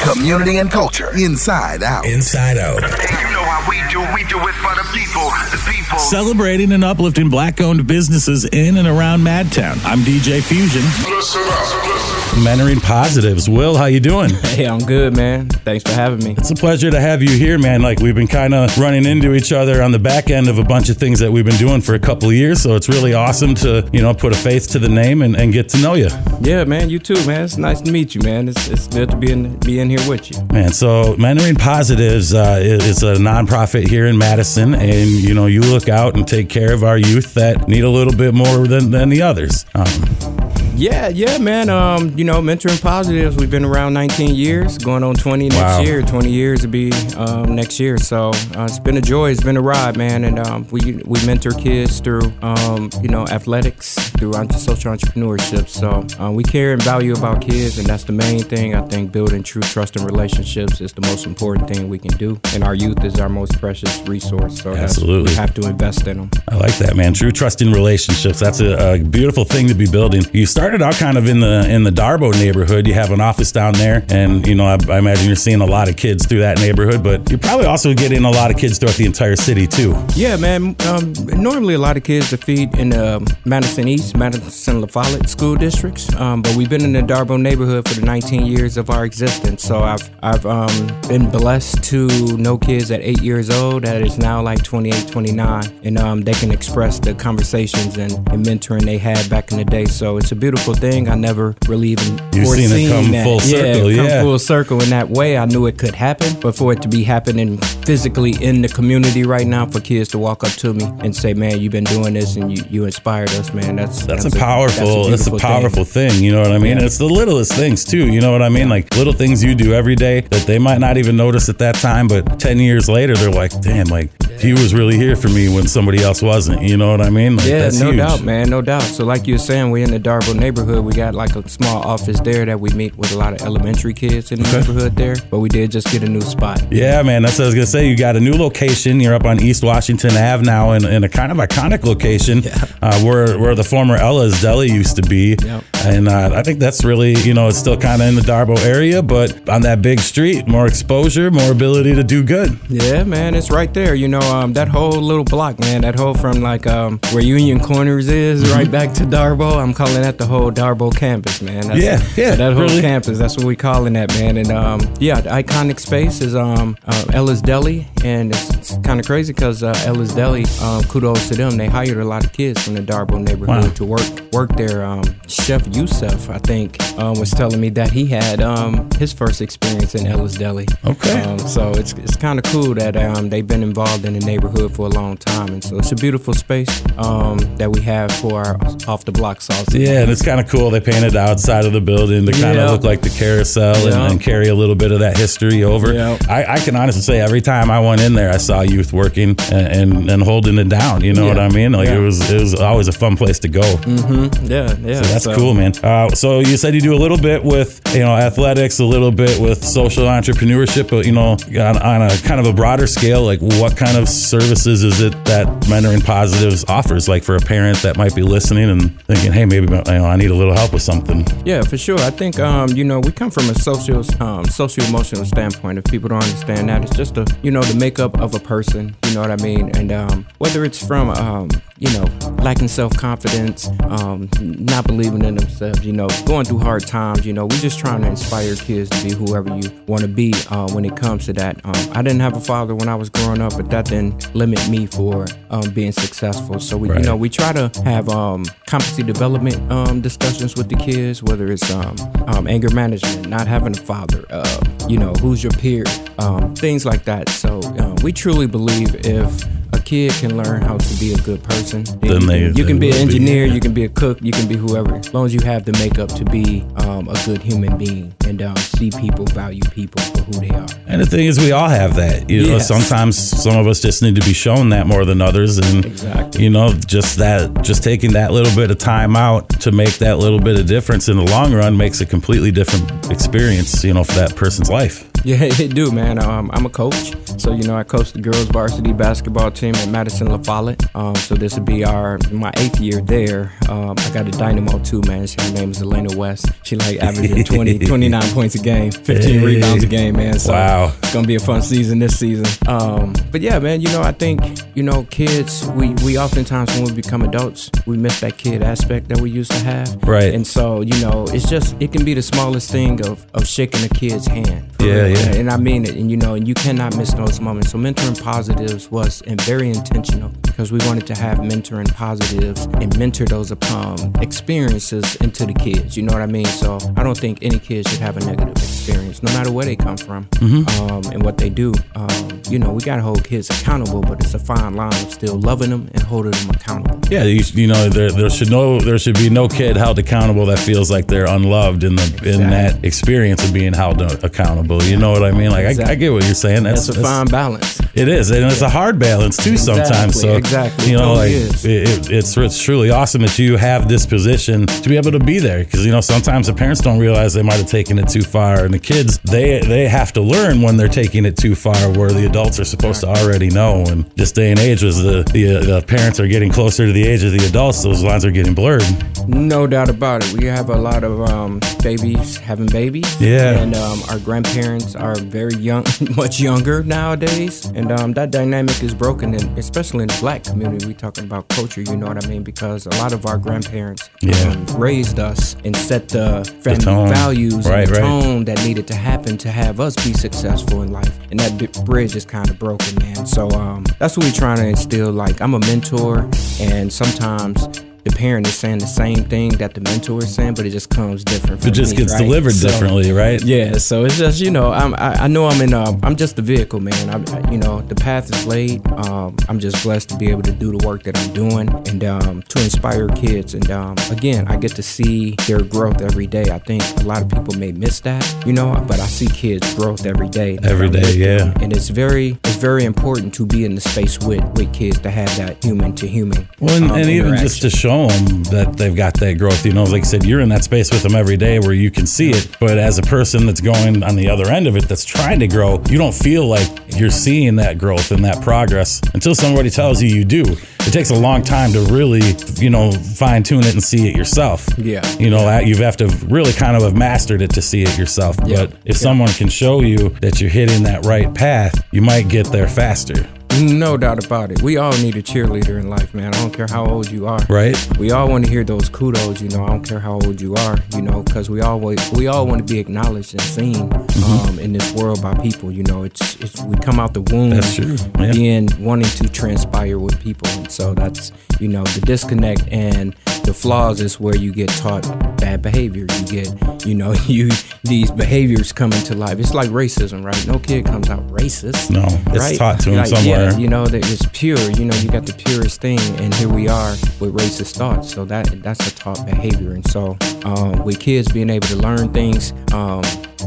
Community 0.00 0.58
and 0.58 0.70
culture. 0.70 1.10
Inside 1.18 1.82
Out. 1.82 2.06
Inside 2.06 2.56
Out. 2.58 2.84
Hey, 2.84 3.26
you 3.26 3.32
know 3.34 3.42
how 3.42 3.68
we 3.68 3.74
do. 3.90 3.98
We 4.14 4.22
do 4.30 4.38
it 4.38 4.54
for 4.62 4.72
the 4.72 4.86
people. 4.94 5.26
The 5.50 5.60
people. 5.68 5.98
Celebrating 5.98 6.70
and 6.70 6.84
uplifting 6.84 7.28
black 7.28 7.60
owned 7.60 7.88
businesses 7.88 8.44
in 8.44 8.76
and 8.76 8.86
around 8.86 9.22
Madtown. 9.22 9.84
I'm 9.84 9.98
DJ 10.00 10.42
Fusion. 10.44 10.82
Listen 11.12 11.42
up. 11.42 11.86
Listen. 11.88 11.99
Mentoring 12.36 12.82
Positives. 12.82 13.48
Will, 13.48 13.76
how 13.76 13.86
you 13.86 14.00
doing? 14.00 14.30
Hey, 14.50 14.66
I'm 14.66 14.80
good, 14.80 15.16
man. 15.16 15.48
Thanks 15.48 15.84
for 15.84 15.92
having 15.92 16.22
me. 16.24 16.34
It's 16.36 16.50
a 16.50 16.54
pleasure 16.54 16.90
to 16.90 17.00
have 17.00 17.22
you 17.22 17.30
here, 17.30 17.56
man. 17.56 17.82
Like 17.82 18.00
we've 18.00 18.16
been 18.16 18.26
kind 18.26 18.52
of 18.52 18.76
running 18.76 19.06
into 19.06 19.32
each 19.32 19.52
other 19.52 19.80
on 19.80 19.92
the 19.92 19.98
back 19.98 20.28
end 20.28 20.48
of 20.48 20.58
a 20.58 20.64
bunch 20.64 20.90
of 20.90 20.98
things 20.98 21.20
that 21.20 21.30
we've 21.32 21.44
been 21.44 21.56
doing 21.56 21.80
for 21.80 21.94
a 21.94 21.98
couple 21.98 22.28
of 22.28 22.34
years. 22.34 22.60
So 22.60 22.74
it's 22.74 22.88
really 22.88 23.14
awesome 23.14 23.54
to, 23.56 23.88
you 23.92 24.02
know, 24.02 24.12
put 24.12 24.34
a 24.34 24.36
face 24.36 24.66
to 24.68 24.78
the 24.78 24.88
name 24.88 25.22
and, 25.22 25.36
and 25.36 25.52
get 25.52 25.68
to 25.70 25.78
know 25.78 25.94
you. 25.94 26.08
Yeah, 26.42 26.64
man. 26.64 26.90
You 26.90 26.98
too, 26.98 27.24
man. 27.26 27.44
It's 27.44 27.56
nice 27.56 27.80
to 27.82 27.92
meet 27.92 28.14
you, 28.14 28.20
man. 28.22 28.48
It's, 28.48 28.68
it's 28.68 28.88
good 28.88 29.10
to 29.10 29.16
be 29.16 29.30
in 29.30 29.56
be 29.60 29.78
in 29.78 29.88
here 29.88 30.06
with 30.06 30.30
you. 30.30 30.44
Man, 30.52 30.72
so 30.72 31.14
Mentoring 31.14 31.58
Positives 31.58 32.34
uh, 32.34 32.58
is 32.60 32.84
is 32.84 33.02
a 33.02 33.14
nonprofit 33.14 33.88
here 33.88 34.06
in 34.06 34.18
Madison, 34.18 34.74
and 34.74 35.08
you 35.08 35.32
know 35.32 35.46
you 35.46 35.60
look 35.60 35.88
out 35.88 36.16
and 36.16 36.26
take 36.26 36.50
care 36.50 36.74
of 36.74 36.82
our 36.82 36.98
youth 36.98 37.32
that 37.34 37.68
need 37.68 37.84
a 37.84 37.90
little 37.90 38.14
bit 38.14 38.34
more 38.34 38.66
than, 38.66 38.90
than 38.90 39.08
the 39.08 39.22
others. 39.22 39.64
Um, 39.74 40.49
Yeah, 40.80 41.08
yeah, 41.08 41.36
man. 41.36 41.68
Um, 41.68 42.16
you 42.16 42.24
know, 42.24 42.40
mentoring 42.40 42.80
positives. 42.80 43.36
We've 43.36 43.50
been 43.50 43.66
around 43.66 43.92
19 43.92 44.34
years, 44.34 44.78
going 44.78 45.04
on 45.04 45.14
20 45.14 45.50
next 45.50 45.60
Wow. 45.60 45.80
year. 45.80 46.00
20 46.00 46.30
years 46.30 46.62
to 46.62 46.68
be 46.68 46.90
um, 47.18 47.54
next 47.54 47.78
year. 47.78 47.98
So 47.98 48.30
uh, 48.56 48.64
it's 48.64 48.78
been 48.78 48.96
a 48.96 49.02
joy. 49.02 49.30
It's 49.30 49.42
been 49.42 49.58
a 49.58 49.60
ride, 49.60 49.98
man. 49.98 50.24
And 50.24 50.38
um, 50.38 50.66
we 50.70 51.02
we 51.04 51.22
mentor 51.26 51.50
kids 51.50 52.00
through 52.00 52.32
um, 52.40 52.88
you 53.02 53.08
know 53.08 53.26
athletics, 53.28 53.94
through 54.12 54.32
social 54.32 54.92
entrepreneurship. 54.96 55.68
So 55.68 56.06
uh, 56.18 56.30
we 56.30 56.44
care 56.44 56.72
and 56.72 56.82
value 56.82 57.12
about 57.12 57.42
kids, 57.42 57.76
and 57.76 57.86
that's 57.86 58.04
the 58.04 58.12
main 58.12 58.42
thing. 58.42 58.74
I 58.74 58.80
think 58.80 59.12
building 59.12 59.42
true 59.42 59.60
trust 59.60 59.96
and 59.96 60.06
relationships 60.06 60.80
is 60.80 60.94
the 60.94 61.02
most 61.02 61.26
important 61.26 61.68
thing 61.68 61.90
we 61.90 61.98
can 61.98 62.16
do. 62.16 62.40
And 62.54 62.64
our 62.64 62.74
youth 62.74 63.04
is 63.04 63.20
our 63.20 63.28
most 63.28 63.58
precious 63.60 64.00
resource. 64.08 64.62
So 64.62 64.72
that's, 64.74 64.96
Absolutely. 64.96 65.32
we 65.32 65.36
have 65.36 65.52
to 65.56 65.68
invest 65.68 66.06
in 66.06 66.16
them. 66.16 66.30
I 66.48 66.56
like 66.56 66.78
that, 66.78 66.96
man. 66.96 67.12
True 67.12 67.32
trust 67.32 67.60
in 67.60 67.70
relationships. 67.70 68.40
That's 68.40 68.60
a, 68.60 68.94
a 68.94 68.98
beautiful 69.04 69.44
thing 69.44 69.68
to 69.68 69.74
be 69.74 69.86
building. 69.86 70.22
You 70.32 70.46
started 70.70 70.86
out 70.86 70.94
kind 70.94 71.18
of 71.18 71.26
in 71.26 71.40
the 71.40 71.68
in 71.68 71.82
the 71.82 71.90
Darbo 71.90 72.32
neighborhood. 72.32 72.86
You 72.86 72.94
have 72.94 73.10
an 73.10 73.20
office 73.20 73.50
down 73.50 73.74
there, 73.74 74.04
and 74.08 74.46
you 74.46 74.54
know 74.54 74.66
I, 74.66 74.78
I 74.88 74.98
imagine 74.98 75.26
you're 75.26 75.34
seeing 75.34 75.60
a 75.60 75.66
lot 75.66 75.88
of 75.88 75.96
kids 75.96 76.26
through 76.26 76.40
that 76.40 76.58
neighborhood. 76.58 77.02
But 77.02 77.28
you're 77.28 77.40
probably 77.40 77.66
also 77.66 77.92
getting 77.92 78.24
a 78.24 78.30
lot 78.30 78.52
of 78.52 78.56
kids 78.56 78.78
throughout 78.78 78.94
the 78.94 79.04
entire 79.04 79.34
city 79.34 79.66
too. 79.66 79.96
Yeah, 80.14 80.36
man. 80.36 80.76
Um, 80.86 81.12
normally, 81.34 81.74
a 81.74 81.78
lot 81.78 81.96
of 81.96 82.04
kids 82.04 82.32
are 82.32 82.36
feed 82.36 82.76
in 82.78 82.94
um, 82.94 83.26
Madison 83.44 83.88
East, 83.88 84.16
Madison 84.16 84.80
La 84.80 84.86
Follette 84.86 85.28
school 85.28 85.56
districts. 85.56 86.14
Um, 86.14 86.40
but 86.40 86.54
we've 86.54 86.70
been 86.70 86.84
in 86.84 86.92
the 86.92 87.02
Darbo 87.02 87.40
neighborhood 87.40 87.88
for 87.88 87.94
the 87.94 88.06
19 88.06 88.46
years 88.46 88.76
of 88.76 88.90
our 88.90 89.04
existence. 89.04 89.64
So 89.64 89.80
I've 89.80 90.08
I've 90.22 90.46
um, 90.46 90.86
been 91.08 91.28
blessed 91.30 91.82
to 91.90 92.06
know 92.36 92.56
kids 92.58 92.92
at 92.92 93.00
eight 93.00 93.22
years 93.22 93.50
old 93.50 93.82
that 93.82 94.02
is 94.02 94.18
now 94.18 94.40
like 94.40 94.62
28, 94.62 95.08
29, 95.08 95.80
and 95.82 95.98
um, 95.98 96.20
they 96.20 96.34
can 96.34 96.52
express 96.52 97.00
the 97.00 97.12
conversations 97.12 97.98
and, 97.98 98.12
and 98.30 98.46
mentoring 98.46 98.84
they 98.84 98.98
had 98.98 99.28
back 99.28 99.50
in 99.50 99.58
the 99.58 99.64
day. 99.64 99.86
So 99.86 100.16
it's 100.16 100.30
a 100.30 100.36
beautiful 100.36 100.59
thing. 100.74 101.08
I 101.08 101.14
never 101.14 101.54
really 101.68 101.88
even 101.88 102.18
You've 102.34 102.46
seen 102.48 102.70
it 102.70 102.88
come 102.90 103.10
that. 103.12 103.24
full 103.24 103.40
circle, 103.40 103.90
yeah, 103.90 103.96
come 103.96 104.06
yeah. 104.06 104.22
full 104.22 104.38
circle 104.38 104.80
in 104.82 104.90
that 104.90 105.08
way. 105.10 105.36
I 105.38 105.44
knew 105.46 105.66
it 105.66 105.78
could 105.78 105.94
happen, 105.94 106.38
but 106.40 106.54
for 106.56 106.72
it 106.72 106.82
to 106.82 106.88
be 106.88 107.02
happening 107.02 107.58
physically 107.84 108.32
in 108.42 108.62
the 108.62 108.68
community 108.68 109.24
right 109.24 109.46
now, 109.46 109.66
for 109.66 109.80
kids 109.80 110.08
to 110.10 110.18
walk 110.18 110.44
up 110.44 110.52
to 110.52 110.72
me 110.74 110.84
and 111.00 111.14
say, 111.14 111.34
"Man, 111.34 111.60
you've 111.60 111.72
been 111.72 111.84
doing 111.84 112.14
this 112.14 112.36
and 112.36 112.56
you, 112.56 112.64
you 112.70 112.84
inspired 112.84 113.30
us, 113.30 113.52
man." 113.52 113.76
That's 113.76 114.04
That's, 114.06 114.24
a 114.24 114.30
powerful. 114.30 115.04
That's 115.08 115.26
a, 115.26 115.30
beautiful 115.30 115.38
powerful 115.38 115.84
thing. 115.84 116.10
thing. 116.10 116.24
You 116.24 116.32
know 116.32 116.42
what 116.42 116.52
I 116.52 116.58
mean? 116.58 116.78
Yeah. 116.78 116.84
It's 116.84 116.98
the 116.98 117.06
littlest 117.06 117.52
things 117.52 117.84
too. 117.84 118.10
You 118.10 118.20
know 118.20 118.32
what 118.32 118.42
I 118.42 118.48
mean? 118.48 118.68
Like 118.68 118.94
little 118.96 119.12
things 119.12 119.42
you 119.42 119.54
do 119.54 119.72
every 119.74 119.96
day 119.96 120.20
that 120.22 120.46
they 120.46 120.58
might 120.58 120.78
not 120.78 120.96
even 120.96 121.16
notice 121.16 121.48
at 121.48 121.58
that 121.58 121.74
time, 121.76 122.06
but 122.08 122.38
ten 122.38 122.58
years 122.58 122.88
later, 122.88 123.14
they're 123.16 123.30
like, 123.30 123.58
"Damn, 123.60 123.86
like 123.86 124.10
he 124.38 124.52
was 124.52 124.72
really 124.74 124.96
here 124.96 125.16
for 125.16 125.28
me 125.28 125.48
when 125.54 125.66
somebody 125.66 126.02
else 126.02 126.22
wasn't." 126.22 126.62
You 126.62 126.76
know 126.76 126.90
what 126.90 127.00
I 127.00 127.10
mean? 127.10 127.36
Like, 127.36 127.46
Yeah, 127.46 127.58
that's 127.60 127.80
no 127.80 127.86
huge. 127.88 127.96
doubt, 127.98 128.22
man, 128.22 128.48
no 128.50 128.62
doubt. 128.62 128.82
So, 128.82 129.04
like 129.04 129.26
you 129.26 129.34
were 129.34 129.38
saying, 129.38 129.70
we're 129.70 129.84
in 129.84 129.90
the 129.90 129.98
Darbo 130.00 130.34
neighborhood. 130.40 130.84
We 130.84 130.92
got 130.92 131.14
like 131.14 131.36
a 131.36 131.48
small 131.48 131.82
office 131.82 132.18
there 132.20 132.44
that 132.46 132.58
we 132.58 132.70
meet 132.70 132.96
with 132.96 133.12
a 133.12 133.16
lot 133.18 133.32
of 133.34 133.42
elementary 133.42 133.94
kids 133.94 134.32
in 134.32 134.42
the 134.42 134.50
neighborhood 134.50 134.96
there. 134.96 135.16
But 135.30 135.38
we 135.40 135.48
did 135.48 135.70
just 135.70 135.88
get 135.92 136.02
a 136.02 136.08
new 136.08 136.20
spot. 136.22 136.60
Yeah, 136.72 137.02
man, 137.02 137.22
that's 137.22 137.38
what 137.38 137.44
I 137.44 137.46
was 137.46 137.54
gonna 137.54 137.66
say. 137.66 137.86
You 137.88 137.96
got 137.96 138.16
a 138.16 138.20
new 138.20 138.32
location. 138.34 138.98
You're 139.00 139.14
up 139.14 139.24
on 139.26 139.40
East 139.42 139.62
Washington 139.62 140.16
Ave 140.16 140.42
now, 140.44 140.72
in, 140.72 140.84
in 140.86 141.04
a 141.04 141.08
kind 141.08 141.30
of 141.30 141.38
iconic 141.38 141.84
location, 141.84 142.42
uh, 142.82 143.00
where 143.02 143.38
where 143.38 143.54
the 143.54 143.64
former 143.64 143.96
Ella's 143.96 144.40
Deli 144.42 144.70
used 144.72 144.96
to 144.96 145.02
be. 145.02 145.36
Yep. 145.44 145.64
And 145.82 146.08
uh, 146.08 146.32
I 146.34 146.42
think 146.42 146.58
that's 146.58 146.84
really, 146.84 147.14
you 147.20 147.32
know, 147.32 147.48
it's 147.48 147.56
still 147.58 147.76
kind 147.76 148.02
of 148.02 148.08
in 148.08 148.14
the 148.14 148.20
Darbo 148.20 148.58
area, 148.64 149.02
but 149.02 149.48
on 149.48 149.62
that 149.62 149.80
big 149.80 149.98
street, 150.00 150.46
more 150.46 150.66
exposure, 150.66 151.30
more 151.30 151.50
ability 151.50 151.94
to 151.94 152.04
do 152.04 152.22
good. 152.22 152.58
Yeah, 152.68 153.04
man, 153.04 153.34
it's 153.34 153.50
right 153.50 153.72
there. 153.72 153.94
You 153.94 154.08
know, 154.08 154.20
um, 154.20 154.52
that 154.54 154.68
whole 154.68 154.92
little 154.92 155.24
block, 155.24 155.58
man, 155.58 155.80
that 155.82 155.98
whole 155.98 156.12
from 156.14 156.40
like 156.42 156.66
um, 156.66 156.98
where 157.12 157.22
Union 157.22 157.60
Corners 157.60 158.08
is, 158.08 158.30
Mm-hmm. 158.40 158.52
right 158.52 158.70
back 158.70 158.92
to 158.94 159.04
Darbo. 159.04 159.56
I'm 159.62 159.74
calling 159.74 160.00
that 160.02 160.16
the 160.18 160.26
whole 160.30 160.50
Darbo 160.50 160.94
campus, 160.96 161.42
man. 161.42 161.66
That's, 161.68 161.80
Yeah, 161.82 162.00
yeah, 162.16 162.30
so 162.30 162.36
that 162.36 162.52
whole 162.54 162.62
really. 162.62 162.80
campus. 162.80 163.18
That's 163.18 163.36
what 163.36 163.44
we 163.46 163.56
calling 163.56 163.92
that, 163.94 164.08
man. 164.14 164.36
And 164.38 164.50
um, 164.50 164.80
yeah, 164.98 165.20
the 165.20 165.30
iconic 165.30 165.78
space 165.78 166.20
is 166.22 166.34
um, 166.34 166.76
uh, 166.86 167.04
Ella's 167.12 167.42
Deli, 167.42 167.86
and 168.04 168.30
it's, 168.34 168.50
it's 168.54 168.76
kind 168.78 168.98
of 169.00 169.06
crazy 169.06 169.32
because 169.32 169.62
uh, 169.62 169.74
Ella's 169.84 170.14
Deli, 170.14 170.44
um, 170.62 170.82
kudos 170.84 171.28
to 171.28 171.34
them, 171.34 171.56
they 171.56 171.66
hired 171.68 171.98
a 171.98 172.04
lot 172.04 172.24
of 172.24 172.32
kids 172.32 172.62
from 172.64 172.74
the 172.74 172.80
Darbo 172.82 173.18
neighborhood 173.20 173.64
Wow. 173.64 173.70
to 173.74 173.84
work 173.84 174.02
work 174.32 174.56
there. 174.56 174.84
Um, 174.84 175.02
Chef 175.26 175.66
Youssef, 175.74 176.30
I 176.30 176.38
think, 176.38 176.80
um, 176.98 177.18
was 177.18 177.30
telling 177.30 177.60
me 177.60 177.68
that 177.70 177.90
he 177.90 178.06
had 178.06 178.40
um, 178.40 178.88
his 178.98 179.12
first 179.12 179.40
experience 179.42 179.94
in 179.94 180.06
Ella's 180.06 180.36
Deli. 180.36 180.66
Okay. 180.86 181.20
Um, 181.22 181.38
so 181.40 181.70
it's 181.72 181.92
it's 181.94 182.16
kind 182.16 182.38
of 182.38 182.44
cool 182.46 182.74
that 182.74 182.96
um, 182.96 183.28
they've 183.28 183.46
been 183.46 183.62
involved 183.62 184.04
in 184.04 184.12
the 184.14 184.20
neighborhood 184.24 184.74
for 184.74 184.86
a 184.86 184.90
long 184.90 185.16
time, 185.16 185.48
and 185.48 185.62
so 185.64 185.76
it's 185.78 185.90
a 185.92 185.96
beautiful 185.96 186.32
space 186.34 186.82
um, 186.98 187.38
that 187.56 187.70
we 187.72 187.80
have 187.82 188.12
for 188.12 188.40
our 188.46 188.56
off 188.86 189.04
the 189.04 189.12
block 189.12 189.38
salsa. 189.40 189.78
Yeah, 189.78 190.04
it's 190.20 190.28
kind 190.28 190.38
of 190.40 190.48
cool. 190.48 190.68
They 190.70 190.80
painted 190.80 191.12
the 191.14 191.20
outside 191.20 191.64
of 191.64 191.72
the 191.72 191.80
building 191.80 192.26
to 192.26 192.32
kind 192.32 192.44
of 192.50 192.56
Yeah. 192.56 192.70
look 192.72 192.84
like 192.84 193.00
the 193.00 193.08
carousel 193.08 193.74
and, 193.86 193.94
Yeah. 193.94 194.10
and 194.10 194.20
carry 194.20 194.48
a 194.48 194.54
little 194.54 194.74
bit 194.74 194.92
of 194.92 195.00
that 195.00 195.16
history 195.16 195.64
over. 195.64 195.94
Yeah. 195.94 196.18
I, 196.28 196.44
I 196.44 196.58
can 196.58 196.76
honestly 196.76 197.00
say 197.00 197.20
every 197.20 197.40
time 197.40 197.70
I 197.70 197.80
went 197.80 198.02
in 198.02 198.12
there, 198.12 198.30
I 198.30 198.36
saw 198.36 198.60
youth 198.60 198.92
working 198.92 199.34
and, 199.50 199.66
and, 199.94 200.10
and 200.10 200.22
holding 200.22 200.58
it 200.58 200.68
down. 200.68 201.02
You 201.02 201.14
know 201.14 201.26
what 201.26 201.38
Yeah. 201.38 201.44
I 201.44 201.48
mean? 201.48 201.72
Like 201.72 201.88
Yeah. 201.88 201.96
it 201.96 202.00
was 202.00 202.30
it 202.30 202.38
was 202.38 202.54
always 202.54 202.86
a 202.88 202.92
fun 202.92 203.16
place 203.16 203.38
to 203.40 203.48
go. 203.48 203.62
yeah, 203.62 204.74
yeah. 204.82 205.00
So 205.00 205.08
that's 205.12 205.24
so- 205.24 205.34
cool, 205.34 205.54
man. 205.54 205.72
Uh, 205.82 206.10
so 206.10 206.40
you 206.40 206.58
said 206.58 206.74
you 206.74 206.82
do 206.82 206.92
a 206.94 207.00
little 207.00 207.16
bit 207.18 207.42
with 207.42 207.80
you 207.94 208.00
know 208.00 208.14
athletics, 208.14 208.78
a 208.78 208.84
little 208.84 209.10
bit 209.12 209.40
with 209.40 209.64
social 209.64 210.04
entrepreneurship, 210.04 210.90
but 210.90 211.06
you 211.06 211.12
know 211.12 211.32
on, 211.66 211.78
on 211.78 212.02
a 212.02 212.10
kind 212.24 212.40
of 212.40 212.46
a 212.46 212.52
broader 212.52 212.86
scale, 212.86 213.22
like 213.22 213.40
what 213.40 213.74
kind 213.74 213.96
of 213.96 214.06
services 214.06 214.84
is 214.84 215.00
it 215.00 215.12
that 215.24 215.46
Mentoring 215.70 216.04
Positives 216.04 216.64
offers? 216.68 217.08
Like 217.08 217.24
for 217.24 217.36
a 217.36 217.40
parent 217.40 217.78
that 217.82 217.96
might 217.96 218.14
be 218.14 218.22
listening 218.22 218.68
and 218.68 219.00
thinking, 219.06 219.32
hey, 219.32 219.46
maybe 219.46 219.66
you 219.66 219.82
know 219.92 220.04
I 220.10 220.16
need 220.16 220.30
a 220.30 220.34
little 220.34 220.54
help 220.54 220.72
with 220.72 220.82
something. 220.82 221.24
Yeah, 221.44 221.62
for 221.62 221.78
sure. 221.78 221.98
I 222.00 222.10
think 222.10 222.38
um, 222.40 222.70
you 222.70 222.84
know 222.84 222.98
we 222.98 223.12
come 223.12 223.30
from 223.30 223.48
a 223.48 223.54
social, 223.54 224.02
um, 224.20 224.44
social 224.46 224.84
emotional 224.84 225.24
standpoint. 225.24 225.78
If 225.78 225.84
people 225.84 226.08
don't 226.08 226.22
understand 226.22 226.68
that, 226.68 226.82
it's 226.82 226.96
just 226.96 227.16
a 227.16 227.24
you 227.42 227.50
know 227.52 227.62
the 227.62 227.78
makeup 227.78 228.18
of 228.18 228.34
a 228.34 228.40
person. 228.40 228.96
You 229.06 229.14
know 229.14 229.20
what 229.20 229.30
I 229.30 229.36
mean? 229.36 229.70
And 229.76 229.92
um, 229.92 230.26
whether 230.38 230.64
it's 230.64 230.84
from 230.84 231.10
um, 231.10 231.48
you 231.80 231.90
know 231.94 232.04
lacking 232.42 232.68
self 232.68 232.96
confidence, 232.96 233.68
um, 233.82 234.28
not 234.40 234.86
believing 234.86 235.24
in 235.24 235.34
themselves, 235.34 235.84
you 235.84 235.92
know, 235.92 236.08
going 236.26 236.44
through 236.44 236.58
hard 236.60 236.86
times. 236.86 237.26
You 237.26 237.32
know, 237.32 237.44
we're 237.46 237.58
just 237.58 237.78
trying 237.78 238.02
to 238.02 238.08
inspire 238.08 238.54
kids 238.56 238.88
to 238.90 239.02
be 239.04 239.12
whoever 239.14 239.54
you 239.56 239.70
want 239.86 240.02
to 240.02 240.08
be 240.08 240.32
uh, 240.50 240.70
when 240.72 240.84
it 240.84 240.96
comes 240.96 241.26
to 241.26 241.32
that. 241.34 241.60
Um, 241.64 241.74
I 241.92 242.02
didn't 242.02 242.20
have 242.20 242.36
a 242.36 242.40
father 242.40 242.74
when 242.74 242.88
I 242.88 242.94
was 242.94 243.08
growing 243.10 243.40
up, 243.40 243.56
but 243.56 243.68
that 243.70 243.86
didn't 243.86 244.34
limit 244.34 244.66
me 244.68 244.86
for 244.86 245.26
um, 245.50 245.70
being 245.70 245.92
successful. 245.92 246.60
So 246.60 246.76
we, 246.76 246.88
Right. 246.90 247.00
you 247.00 247.04
know, 247.06 247.16
we 247.16 247.28
try 247.28 247.52
to 247.52 247.70
have 247.84 248.08
um, 248.08 248.44
competency 248.66 249.02
development 249.02 249.56
um, 249.72 250.00
discussions 250.00 250.56
with 250.56 250.68
the 250.68 250.76
kids, 250.76 251.22
whether 251.22 251.50
it's 251.50 251.70
um, 251.70 251.96
um, 252.26 252.46
anger 252.46 252.70
management, 252.74 253.28
not 253.28 253.46
having 253.46 253.76
a 253.76 253.80
father, 253.80 254.24
uh, 254.30 254.60
you 254.88 254.98
know, 254.98 255.12
who's 255.14 255.42
your 255.42 255.52
peer, 255.52 255.84
um, 256.18 256.54
things 256.54 256.84
like 256.86 257.04
that. 257.04 257.28
So 257.30 257.60
uh, 257.78 257.94
we 258.02 258.12
truly 258.12 258.46
believe 258.46 258.94
if 259.06 259.44
kid 259.90 260.12
can 260.20 260.36
learn 260.36 260.62
how 260.62 260.76
to 260.78 261.00
be 261.00 261.12
a 261.14 261.16
good 261.22 261.42
person, 261.42 261.82
Then 261.82 262.20
you, 262.20 262.26
they- 262.28 262.40
can, 262.42 262.56
you 262.58 262.64
can 262.64 262.78
be 262.78 262.90
an 262.90 262.92
will 262.92 262.98
be, 262.98 263.02
engineer, 263.02 263.44
you 263.44 263.58
can 263.58 263.74
be 263.74 263.84
a 263.86 263.88
cook, 263.88 264.22
you 264.22 264.30
can 264.30 264.46
be 264.46 264.54
whoever, 264.56 264.94
as 264.94 265.12
long 265.12 265.26
as 265.26 265.34
you 265.34 265.40
have 265.40 265.64
the 265.64 265.72
makeup 265.72 266.10
to 266.14 266.24
be 266.24 266.64
um, 266.76 267.08
a 267.08 267.14
good 267.26 267.42
human 267.42 267.76
being 267.76 268.14
and 268.24 268.40
um, 268.40 268.56
see 268.56 268.92
people, 268.92 269.24
value 269.24 269.62
people 269.72 270.00
for 270.00 270.22
who 270.22 270.32
they 270.46 270.50
are. 270.50 270.68
And 270.86 271.02
the 271.02 271.06
thing 271.06 271.26
is, 271.26 271.40
we 271.40 271.50
all 271.50 271.68
have 271.68 271.96
that. 271.96 272.30
You 272.30 272.46
know, 272.46 272.58
sometimes 272.60 273.18
some 273.18 273.56
of 273.58 273.66
us 273.66 273.80
just 273.80 274.00
need 274.00 274.14
to 274.14 274.24
be 274.24 274.32
shown 274.32 274.68
that 274.68 274.86
more 274.86 275.04
than 275.04 275.20
others, 275.20 275.58
and 275.58 275.84
Exactly. 275.84 276.44
you 276.44 276.50
know, 276.50 276.72
just 276.86 277.16
that, 277.18 277.62
just 277.62 277.82
taking 277.82 278.12
that 278.12 278.30
little 278.30 278.54
bit 278.54 278.70
of 278.70 278.78
time 278.78 279.16
out 279.16 279.48
to 279.60 279.72
make 279.72 279.98
that 279.98 280.18
little 280.18 280.38
bit 280.38 280.56
of 280.60 280.66
difference 280.66 281.08
in 281.08 281.16
the 281.16 281.24
long 281.24 281.52
run 281.52 281.76
makes 281.76 282.00
a 282.00 282.06
completely 282.06 282.52
different 282.52 283.10
experience. 283.10 283.82
You 283.82 283.94
know, 283.94 284.04
for 284.04 284.12
that 284.12 284.36
person's 284.36 284.70
life. 284.70 285.09
Yeah, 285.24 285.38
it 285.42 285.74
do, 285.74 285.90
man. 285.90 286.18
Um, 286.18 286.50
I'm 286.54 286.64
a 286.66 286.70
coach, 286.70 287.14
so 287.38 287.52
you 287.52 287.62
know 287.64 287.76
I 287.76 287.82
coach 287.84 288.12
the 288.12 288.20
girls 288.20 288.44
varsity 288.46 288.92
basketball 288.92 289.50
team 289.50 289.74
at 289.76 289.88
Madison 289.88 290.28
La 290.28 290.38
Follette. 290.38 290.82
Um, 290.94 291.14
so 291.16 291.34
this 291.34 291.54
will 291.56 291.64
be 291.64 291.84
our 291.84 292.18
my 292.32 292.50
eighth 292.56 292.80
year 292.80 293.00
there. 293.02 293.52
Um, 293.68 293.94
I 293.98 294.10
got 294.10 294.26
a 294.26 294.30
dynamo 294.30 294.78
too, 294.78 295.02
man. 295.06 295.26
She, 295.26 295.36
her 295.40 295.52
name 295.52 295.70
is 295.72 295.82
Elena 295.82 296.16
West. 296.16 296.46
She 296.64 296.76
like 296.76 296.98
averaging 297.00 297.44
20, 297.44 297.78
29 297.80 298.22
points 298.32 298.54
a 298.54 298.58
game, 298.62 298.90
15 298.92 299.38
Hey. 299.40 299.44
rebounds 299.44 299.84
a 299.84 299.86
game, 299.86 300.16
man. 300.16 300.38
So 300.38 300.52
Wow. 300.52 300.92
it's 301.02 301.12
gonna 301.12 301.26
be 301.26 301.34
a 301.36 301.40
fun 301.40 301.60
season 301.62 301.98
this 301.98 302.18
season. 302.18 302.46
Um, 302.66 303.12
but 303.30 303.40
yeah, 303.42 303.58
man, 303.58 303.80
you 303.82 303.88
know 303.88 304.02
I 304.02 304.12
think 304.12 304.40
you 304.74 304.82
know 304.82 305.04
kids. 305.10 305.66
We 305.72 305.90
we 306.04 306.18
oftentimes 306.18 306.72
when 306.74 306.84
we 306.84 306.92
become 306.92 307.22
adults, 307.22 307.70
we 307.86 307.96
miss 307.98 308.20
that 308.20 308.38
kid 308.38 308.62
aspect 308.62 309.08
that 309.10 309.20
we 309.20 309.30
used 309.30 309.50
to 309.52 309.58
have. 309.58 310.02
Right. 310.04 310.32
And 310.34 310.46
so 310.46 310.80
you 310.80 310.98
know 311.02 311.26
it's 311.28 311.48
just 311.48 311.76
it 311.80 311.92
can 311.92 312.04
be 312.04 312.14
the 312.14 312.22
smallest 312.22 312.70
thing 312.70 313.06
of 313.06 313.26
of 313.34 313.46
shaking 313.46 313.84
a 313.84 313.88
kid's 313.88 314.26
hand. 314.26 314.66
Yeah, 314.80 315.02
real. 315.02 315.09
Yeah. 315.14 315.34
And 315.40 315.50
I 315.50 315.56
mean 315.56 315.84
it. 315.84 315.94
And 315.96 316.10
you 316.10 316.16
know, 316.16 316.34
and 316.34 316.46
you 316.46 316.54
cannot 316.54 316.96
miss 316.96 317.12
those 317.14 317.40
moments. 317.40 317.70
So 317.70 317.78
mentoring 317.78 318.20
positives 318.22 318.90
was 318.90 319.22
and 319.22 319.40
very 319.42 319.68
intentional 319.68 320.30
because 320.42 320.72
we 320.72 320.78
wanted 320.86 321.06
to 321.08 321.14
have 321.14 321.38
mentoring 321.38 321.92
positives 321.94 322.66
and 322.80 322.96
mentor 322.98 323.24
those 323.26 323.50
um, 323.72 324.12
experiences 324.20 325.16
into 325.16 325.46
the 325.46 325.54
kids. 325.54 325.96
You 325.96 326.02
know 326.02 326.12
what 326.12 326.22
I 326.22 326.26
mean? 326.26 326.46
So 326.46 326.78
I 326.96 327.02
don't 327.02 327.16
think 327.16 327.38
any 327.42 327.58
kid 327.58 327.86
should 327.88 328.00
have 328.00 328.16
a 328.16 328.20
negative 328.24 328.56
experience, 328.56 329.22
no 329.22 329.32
matter 329.32 329.52
where 329.52 329.64
they 329.64 329.76
come 329.76 329.96
from 329.96 330.24
Mm-hmm. 330.40 330.90
um, 330.90 331.12
and 331.12 331.22
what 331.22 331.36
they 331.38 331.50
do. 331.50 331.72
Um, 331.94 332.40
you 332.48 332.58
know, 332.58 332.72
we 332.72 332.82
gotta 332.82 333.02
hold 333.02 333.22
kids 333.24 333.48
accountable, 333.50 334.00
but 334.00 334.20
it's 334.20 334.34
a 334.34 334.38
fine 334.38 334.74
line 334.74 334.88
of 334.92 335.12
still 335.12 335.38
loving 335.38 335.70
them 335.70 335.88
and 335.92 336.02
holding 336.02 336.32
them 336.32 336.50
accountable. 336.50 336.98
Yeah, 337.10 337.24
you, 337.24 337.42
you 337.54 337.66
know 337.68 337.88
there, 337.88 338.10
there 338.10 338.30
should 338.30 338.50
no 338.50 338.80
there 338.80 338.98
should 338.98 339.14
be 339.16 339.30
no 339.30 339.48
kid 339.48 339.76
held 339.76 339.98
accountable 339.98 340.46
that 340.46 340.58
feels 340.58 340.90
like 340.90 341.06
they're 341.06 341.26
unloved 341.26 341.84
in 341.84 341.94
the 341.96 342.02
in 342.24 342.40
Exactly. 342.40 342.46
that 342.80 342.84
experience 342.84 343.44
of 343.44 343.52
being 343.52 343.72
held 343.72 344.00
accountable. 344.02 344.82
You 344.82 344.96
know 345.00 345.10
what 345.12 345.24
I 345.24 345.32
mean? 345.32 345.50
Like 345.50 345.78
I, 345.80 345.90
I 345.90 345.94
get 345.94 346.12
what 346.12 346.24
you're 346.24 346.34
saying. 346.34 346.62
That's, 346.62 346.86
That's 346.86 346.98
a 346.98 347.00
that's- 347.00 347.18
fine 347.18 347.26
balance. 347.26 347.80
It 347.92 348.06
is, 348.06 348.30
and 348.30 348.44
it's 348.46 348.60
a 348.62 348.68
hard 348.68 349.00
balance 349.00 349.36
too 349.36 349.56
sometimes. 349.56 350.20
So 350.20 350.36
Exactly, 350.36 350.36
exactly. 350.36 350.90
you 350.92 350.96
know, 350.96 351.14
like 351.14 351.30
it, 351.32 351.64
it, 351.64 352.10
it's 352.10 352.36
it's 352.36 352.62
truly 352.62 352.90
awesome 352.90 353.22
that 353.22 353.36
you 353.38 353.56
have 353.56 353.88
this 353.88 354.06
position 354.06 354.66
to 354.66 354.88
be 354.88 354.96
able 354.96 355.10
to 355.10 355.18
be 355.18 355.40
there 355.40 355.64
because 355.64 355.84
you 355.84 355.90
know 355.90 356.00
sometimes 356.00 356.46
the 356.46 356.54
parents 356.54 356.80
don't 356.80 357.00
realize 357.00 357.34
they 357.34 357.42
might 357.42 357.56
have 357.56 357.66
taken 357.66 357.98
it 357.98 358.08
too 358.08 358.22
far, 358.22 358.64
and 358.64 358.72
the 358.72 358.78
kids 358.78 359.18
they 359.24 359.58
they 359.60 359.88
have 359.88 360.12
to 360.12 360.20
learn 360.20 360.62
when 360.62 360.76
they're 360.76 360.88
taking 360.88 361.24
it 361.24 361.36
too 361.36 361.56
far, 361.56 361.74
where 361.98 362.10
the 362.12 362.26
adults 362.26 362.60
are 362.60 362.64
supposed 362.64 363.00
to 363.00 363.08
already 363.08 363.50
know. 363.50 363.84
And 363.88 364.04
this 364.12 364.30
day 364.30 364.50
and 364.50 364.60
age, 364.60 364.84
as 364.84 365.02
the 365.02 365.24
the, 365.32 365.56
uh, 365.56 365.64
the 365.80 365.82
parents 365.86 366.20
are 366.20 366.28
getting 366.28 366.52
closer 366.52 366.86
to 366.86 366.92
the 366.92 367.04
age 367.06 367.24
of 367.24 367.32
the 367.32 367.44
adults, 367.44 367.82
those 367.82 368.04
lines 368.04 368.24
are 368.24 368.30
getting 368.30 368.54
blurred. 368.54 368.84
No 369.26 369.66
doubt 369.66 369.88
about 369.90 370.24
it. 370.24 370.32
We 370.40 370.46
have 370.46 370.70
a 370.70 370.76
lot 370.76 371.02
of 371.02 371.20
um, 371.28 371.60
babies 371.82 372.36
having 372.36 372.66
babies. 372.66 373.20
Yeah. 373.20 373.58
And 373.60 373.74
um, 373.74 374.00
our 374.10 374.18
grandparents 374.20 374.89
are 374.96 375.16
very 375.16 375.54
young, 375.56 375.84
much 376.16 376.40
younger 376.40 376.82
nowadays. 376.82 377.66
And 377.66 377.90
um, 377.92 378.12
that 378.14 378.30
dynamic 378.30 378.82
is 378.82 378.94
broken, 378.94 379.34
and 379.34 379.58
especially 379.58 380.02
in 380.02 380.08
the 380.08 380.16
black 380.20 380.44
community. 380.44 380.86
We 380.86 380.94
talking 380.94 381.24
about 381.24 381.48
culture, 381.48 381.82
you 381.82 381.96
know 381.96 382.06
what 382.06 382.24
I 382.24 382.28
mean? 382.28 382.42
Because 382.42 382.86
a 382.86 382.90
lot 382.90 383.12
of 383.12 383.26
our 383.26 383.38
grandparents 383.38 384.08
Yeah. 384.22 384.34
um, 384.50 384.66
raised 384.76 385.18
us 385.18 385.56
and 385.64 385.74
set 385.76 386.08
the 386.08 386.44
family 386.62 386.84
tone. 386.84 387.08
values 387.08 387.66
Right, 387.68 387.80
and 387.86 387.88
the 387.88 388.00
right. 388.00 388.08
tone 388.22 388.44
that 388.46 388.58
needed 388.64 388.86
to 388.88 388.94
happen 388.94 389.36
to 389.38 389.50
have 389.50 389.80
us 389.80 389.94
be 390.04 390.12
successful 390.12 390.82
in 390.82 390.92
life. 390.92 391.18
And 391.30 391.38
that 391.40 391.84
bridge 391.84 392.16
is 392.16 392.24
kind 392.24 392.48
of 392.50 392.58
broken, 392.58 392.96
man. 392.98 393.26
So 393.26 393.50
um, 393.50 393.84
that's 393.98 394.16
what 394.16 394.26
we're 394.26 394.32
trying 394.32 394.56
to 394.58 394.66
instill. 394.68 395.10
Like, 395.12 395.40
I'm 395.40 395.54
a 395.54 395.58
mentor, 395.60 396.28
and 396.60 396.92
sometimes 396.92 397.66
the 398.04 398.10
parent 398.10 398.46
is 398.46 398.54
saying 398.56 398.78
the 398.78 398.86
same 398.86 399.24
thing 399.24 399.50
that 399.58 399.74
the 399.74 399.80
mentor 399.80 400.18
is 400.22 400.34
saying, 400.34 400.54
but 400.54 400.66
it 400.66 400.70
just 400.70 400.90
comes 400.90 401.24
different. 401.24 401.64
It 401.66 401.72
just 401.72 401.92
me, 401.92 401.98
gets 401.98 402.12
right? 402.14 402.22
delivered 402.22 402.54
So- 402.54 402.68
differently, 402.68 403.12
right? 403.12 403.42
yeah, 403.42 403.78
so 403.78 404.04
it's 404.04 404.18
just 404.18 404.40
you 404.40 404.50
know 404.50 404.72
I'm, 404.72 404.94
I 404.94 405.24
I 405.24 405.26
know 405.28 405.46
I'm 405.46 405.60
in 405.60 405.74
um 405.74 406.00
I'm 406.02 406.16
just 406.16 406.36
the 406.36 406.42
vehicle 406.42 406.80
man. 406.80 407.10
I, 407.10 407.16
I- 407.36 407.50
you 407.50 407.58
know 407.58 407.80
the 407.82 407.94
path 407.94 408.30
is 408.34 408.46
laid. 408.46 408.86
Um, 408.92 409.36
I'm 409.48 409.58
just 409.58 409.82
blessed 409.82 410.08
to 410.10 410.16
be 410.16 410.30
able 410.30 410.42
to 410.42 410.52
do 410.52 410.76
the 410.76 410.86
work 410.86 411.02
that 411.04 411.16
I'm 411.18 411.32
doing 411.32 411.68
and 411.88 412.04
um, 412.04 412.42
to 412.42 412.62
inspire 412.62 413.08
kids. 413.08 413.54
And 413.54 413.68
um, 413.70 413.96
again, 414.10 414.46
I 414.48 414.56
get 414.56 414.72
to 414.76 414.82
see 414.82 415.34
their 415.46 415.62
growth 415.62 416.00
every 416.02 416.26
day. 416.26 416.44
I 416.50 416.58
think 416.58 416.82
a 417.00 417.04
lot 417.04 417.22
of 417.22 417.28
people 417.28 417.54
may 417.58 417.72
miss 417.72 418.00
that, 418.00 418.22
you 418.46 418.52
know, 418.52 418.72
but 418.86 419.00
I 419.00 419.06
see 419.06 419.26
kids' 419.26 419.74
growth 419.74 420.06
every 420.06 420.28
day. 420.28 420.58
Every 420.62 420.88
day, 420.88 421.12
yeah. 421.16 421.52
And 421.60 421.72
it's 421.72 421.88
very 421.88 422.38
it's 422.44 422.56
very 422.56 422.84
important 422.84 423.34
to 423.34 423.46
be 423.46 423.64
in 423.64 423.74
the 423.74 423.80
space 423.80 424.18
with 424.20 424.44
with 424.56 424.72
kids 424.72 424.98
to 425.00 425.10
have 425.10 425.34
that 425.38 425.62
human 425.64 425.94
to 425.96 426.06
human. 426.06 426.48
Well, 426.60 426.74
and, 426.76 426.90
um, 426.90 426.98
and 426.98 427.10
even 427.10 427.36
just 427.36 427.62
to 427.62 427.70
show 427.70 427.89
them 427.98 428.42
that 428.44 428.76
they've 428.76 428.96
got 428.96 429.14
that 429.20 429.38
growth, 429.38 429.64
you 429.66 429.72
know, 429.72 429.84
like 429.84 430.02
I 430.02 430.06
said, 430.06 430.24
you're 430.24 430.40
in 430.40 430.48
that 430.48 430.64
space 430.64 430.90
with 430.90 431.02
them 431.02 431.14
every 431.14 431.36
day 431.36 431.58
where 431.58 431.74
you 431.74 431.90
can 431.90 432.06
see 432.06 432.30
it. 432.30 432.56
But 432.58 432.78
as 432.78 432.98
a 432.98 433.02
person 433.02 433.44
that's 433.46 433.60
going 433.60 434.02
on 434.02 434.16
the 434.16 434.30
other 434.30 434.48
end 434.50 434.66
of 434.66 434.76
it, 434.76 434.88
that's 434.88 435.04
trying 435.04 435.40
to 435.40 435.48
grow, 435.48 435.82
you 435.90 435.98
don't 435.98 436.14
feel 436.14 436.46
like 436.46 436.68
you're 436.96 437.10
seeing 437.10 437.56
that 437.56 437.76
growth 437.78 438.10
and 438.10 438.24
that 438.24 438.42
progress 438.42 439.00
until 439.14 439.34
somebody 439.34 439.68
tells 439.70 440.02
you 440.02 440.08
you 440.08 440.24
do. 440.24 440.44
It 440.86 440.92
takes 440.92 441.10
a 441.10 441.14
long 441.18 441.42
time 441.42 441.72
to 441.72 441.80
really, 441.92 442.22
you 442.56 442.70
know, 442.70 442.90
fine 442.90 443.42
tune 443.42 443.60
it 443.64 443.74
and 443.74 443.82
see 443.82 444.08
it 444.08 444.16
yourself. 444.16 444.66
Yeah. 444.78 445.06
You 445.18 445.28
know, 445.28 445.58
you 445.58 445.76
have 445.76 445.90
have 445.90 445.96
to 445.96 446.26
really 446.26 446.52
kind 446.52 446.76
of 446.76 446.82
have 446.82 446.96
mastered 446.96 447.42
it 447.42 447.50
to 447.50 447.62
see 447.62 447.82
it 447.82 447.98
yourself. 447.98 448.36
Yeah. 448.46 448.66
But 448.66 448.72
if 448.84 448.96
Yeah. 448.96 449.02
someone 449.02 449.28
can 449.32 449.48
show 449.48 449.82
you 449.82 450.14
that 450.20 450.40
you're 450.40 450.50
hitting 450.50 450.84
that 450.84 451.04
right 451.04 451.32
path, 451.34 451.82
you 451.90 452.00
might 452.02 452.28
get 452.28 452.46
there 452.52 452.68
faster. 452.68 453.26
No 453.58 453.96
doubt 453.96 454.24
about 454.24 454.52
it. 454.52 454.62
We 454.62 454.76
all 454.76 454.92
need 454.98 455.16
a 455.16 455.22
cheerleader 455.22 455.78
in 455.78 455.88
life, 455.90 456.14
man. 456.14 456.32
I 456.34 456.40
don't 456.40 456.52
care 456.52 456.66
how 456.70 456.86
old 456.86 457.10
you 457.10 457.26
are. 457.26 457.40
Right? 457.48 457.76
We 457.98 458.10
all 458.12 458.28
want 458.28 458.44
to 458.44 458.50
hear 458.50 458.62
those 458.64 458.88
kudos, 458.88 459.42
you 459.42 459.48
know. 459.48 459.64
I 459.64 459.68
don't 459.68 459.82
care 459.82 459.98
how 459.98 460.14
old 460.14 460.40
you 460.40 460.54
are, 460.54 460.78
you 460.94 461.02
know, 461.02 461.22
because 461.22 461.50
we 461.50 461.60
always 461.60 461.98
we 462.12 462.26
all 462.28 462.46
want 462.46 462.66
to 462.66 462.72
be 462.72 462.78
acknowledged 462.78 463.32
and 463.34 463.42
seen 463.42 463.90
Mm-hmm. 464.20 464.48
um, 464.50 464.58
in 464.58 464.72
this 464.72 464.92
world 464.92 465.22
by 465.22 465.32
people. 465.38 465.72
You 465.72 465.82
know, 465.84 466.02
it's 466.02 466.36
it's 466.36 466.60
we 466.64 466.76
come 466.76 467.00
out 467.00 467.14
the 467.14 467.22
womb 467.22 467.50
That's 467.50 467.74
true, 467.74 467.96
yeah. 468.18 468.32
being 468.32 468.68
wanting 468.78 469.08
to 469.16 469.28
transpire 469.30 469.98
with 469.98 470.20
people, 470.20 470.46
and 470.50 470.70
so 470.70 470.92
that's 470.94 471.32
you 471.58 471.68
know 471.68 471.84
the 471.84 472.00
disconnect 472.02 472.68
and 472.70 473.14
the 473.44 473.54
flaws 473.54 474.00
is 474.00 474.18
where 474.20 474.36
you 474.36 474.52
get 474.52 474.68
taught 474.70 475.02
bad 475.38 475.62
behavior. 475.62 476.06
You 476.18 476.26
get 476.26 476.86
you 476.86 476.94
know 476.94 477.12
you 477.26 477.50
these 477.82 478.10
behaviors 478.10 478.72
come 478.72 478.92
into 478.92 479.14
life. 479.14 479.38
It's 479.38 479.54
like 479.54 479.70
racism, 479.70 480.24
right? 480.24 480.46
No 480.46 480.58
kid 480.58 480.84
comes 480.86 481.08
out 481.08 481.26
racist. 481.28 481.90
No, 481.90 482.04
it's 482.32 482.38
right? 482.38 482.58
taught 482.58 482.80
to 482.80 482.90
'em 482.90 482.96
Like, 482.96 483.06
somewhere. 483.06 483.50
Yeah, 483.50 483.56
you 483.58 483.68
know 483.68 483.86
that 483.86 484.04
it's 484.10 484.26
pure. 484.32 484.58
You 484.72 484.84
know, 484.86 484.96
you 484.96 485.08
got 485.10 485.26
the 485.26 485.32
purest 485.32 485.80
thing, 485.80 485.98
and 486.18 486.32
here 486.34 486.48
we 486.48 486.68
are 486.68 486.92
with 487.20 487.34
racist 487.34 487.76
thoughts. 487.76 488.12
So 488.12 488.24
that 488.26 488.62
that's 488.62 488.86
a 488.86 488.94
taught 488.94 489.24
behavior, 489.26 489.72
and 489.72 489.86
so 489.90 490.16
um, 490.44 490.84
with 490.84 491.00
kids 491.00 491.32
being 491.32 491.50
able 491.50 491.68
to 491.68 491.76
learn 491.76 492.12
things. 492.12 492.52
Um, 492.72 493.02